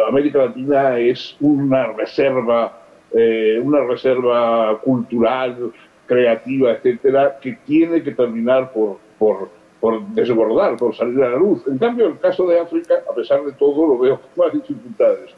[0.09, 2.81] América Latina es una reserva,
[3.13, 5.71] eh, una reserva cultural,
[6.05, 11.63] creativa, etcétera, que tiene que terminar por, por, desbordar, por salir a la luz.
[11.65, 15.33] En cambio, el caso de África, a pesar de todo, lo veo con más dificultades.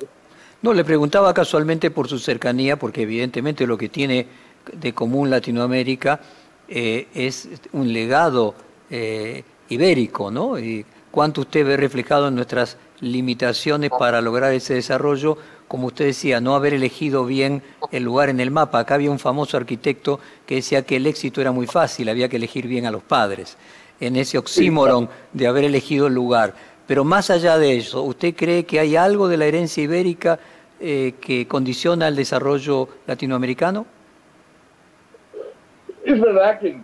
[0.64, 0.74] ¿no?
[0.74, 4.26] le preguntaba casualmente por su cercanía, porque evidentemente lo que tiene
[4.74, 6.20] de común Latinoamérica
[6.68, 8.56] eh, es un legado
[8.90, 10.60] eh, ibérico, ¿no?
[10.60, 16.40] Y cuánto usted ve reflejado en nuestras limitaciones para lograr ese desarrollo, como usted decía,
[16.42, 18.80] no haber elegido bien el lugar en el mapa.
[18.80, 22.38] Acá había un famoso arquitecto que decía que el éxito era muy fácil, había que
[22.38, 23.58] elegir bien a los padres,
[24.00, 26.54] en ese oxímoron de haber elegido el lugar.
[26.88, 30.40] Pero más allá de eso, ¿usted cree que hay algo de la herencia ibérica
[30.80, 33.88] eh, que condiciona el desarrollo latinoamericano?
[36.06, 36.78] Es verdad que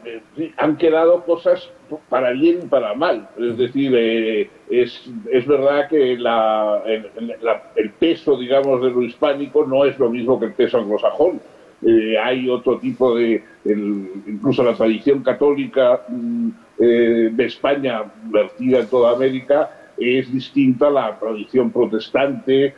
[0.57, 1.69] han quedado cosas
[2.09, 3.29] para bien y para mal.
[3.37, 6.81] Es decir, eh, es, es, verdad que la,
[7.75, 11.39] el, peso, digamos, de lo hispánico no es lo mismo que el peso anglosajón.
[11.85, 16.49] Eh, hay otro tipo de, incluso la tradición católica mm,
[16.79, 22.73] eh, de España, vertida en toda América, es distinta a la tradición protestante.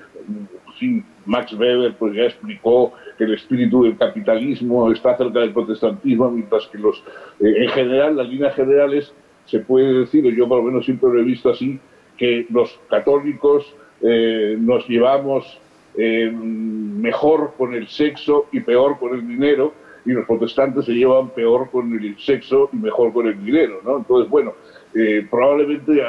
[0.78, 6.68] Sí, Max Weber pues ya explicó el espíritu del capitalismo está cerca del protestantismo, mientras
[6.68, 7.03] que los,
[7.39, 9.14] eh, en general, las líneas generales,
[9.45, 11.80] se puede decir, yo por lo menos siempre lo he visto así,
[12.18, 15.59] que los católicos eh, nos llevamos
[15.97, 19.74] eh, mejor con el sexo y peor con el dinero,
[20.05, 23.97] y los protestantes se llevan peor con el sexo y mejor con el dinero, ¿no?
[23.97, 24.53] Entonces, bueno,
[25.30, 26.03] probablemente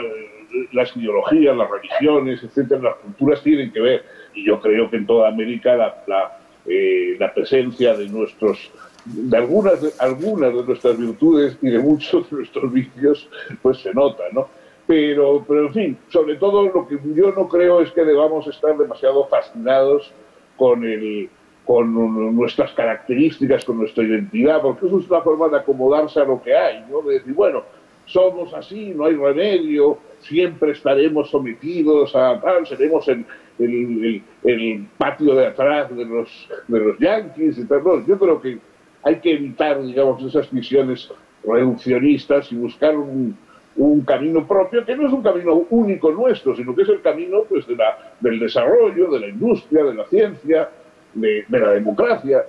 [0.73, 5.07] las ideologías, las religiones, etcétera, las culturas tienen que ver, y yo creo que en
[5.07, 8.71] toda América la eh, la presencia de nuestros
[9.05, 13.29] de algunas de, algunas de nuestras virtudes y de muchos de nuestros vicios
[13.63, 14.49] pues se nota no
[14.87, 18.77] pero pero en fin sobre todo lo que yo no creo es que debamos estar
[18.77, 20.13] demasiado fascinados
[20.57, 21.29] con el
[21.65, 26.43] con nuestras características, con nuestra identidad, porque eso es una forma de acomodarse a lo
[26.43, 27.01] que hay, ¿no?
[27.03, 27.63] De decir, bueno,
[28.07, 33.25] somos así, no hay remedio, siempre estaremos sometidos a tal, seremos el,
[33.59, 37.83] el, patio de atrás de los, de los yanquis y tal.
[38.07, 38.59] yo creo que
[39.03, 41.11] hay que evitar, digamos, esas visiones
[41.45, 43.37] reduccionistas y buscar un,
[43.77, 47.43] un camino propio que no es un camino único nuestro, sino que es el camino
[47.49, 50.69] pues, de la, del desarrollo, de la industria, de la ciencia,
[51.15, 52.45] de, la democracia.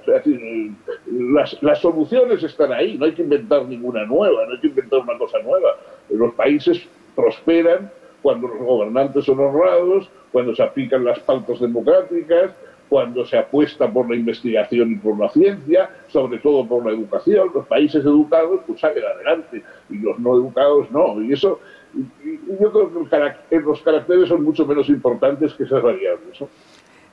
[1.06, 5.00] las, las, soluciones están ahí, no hay que inventar ninguna nueva, no hay que inventar
[5.00, 5.78] una cosa nueva.
[6.10, 7.92] Los países prosperan
[8.26, 12.54] cuando los gobernantes son honrados, cuando se aplican las pautas democráticas,
[12.90, 17.52] cuando se apuesta por la investigación y por la ciencia, sobre todo por la educación.
[17.54, 19.62] Los países educados pues salen adelante
[19.92, 21.22] y los no educados no.
[21.22, 21.60] Y eso,
[22.60, 22.92] yo creo
[23.48, 26.40] que los caracteres son mucho menos importantes que esas variables.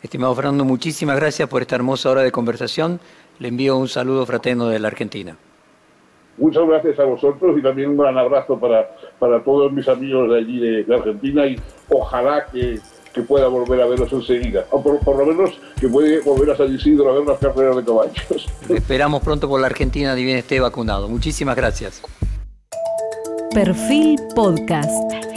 [0.03, 3.01] Estimado Fernando, muchísimas gracias por esta hermosa hora de conversación.
[3.39, 5.37] Le envío un saludo fraterno de la Argentina.
[6.39, 10.39] Muchas gracias a vosotros y también un gran abrazo para, para todos mis amigos de
[10.39, 11.57] allí de, Argentina y
[11.91, 12.79] ojalá que,
[13.13, 14.65] que, pueda volver a verlos enseguida.
[14.71, 17.77] O por, por, lo menos que puede volver a San Isidro a ver las carreras
[17.77, 18.49] de caballos.
[18.69, 21.09] Esperamos pronto por la Argentina y bien esté vacunado.
[21.09, 22.03] Muchísimas gracias.
[23.53, 25.32] Perfil Podcast.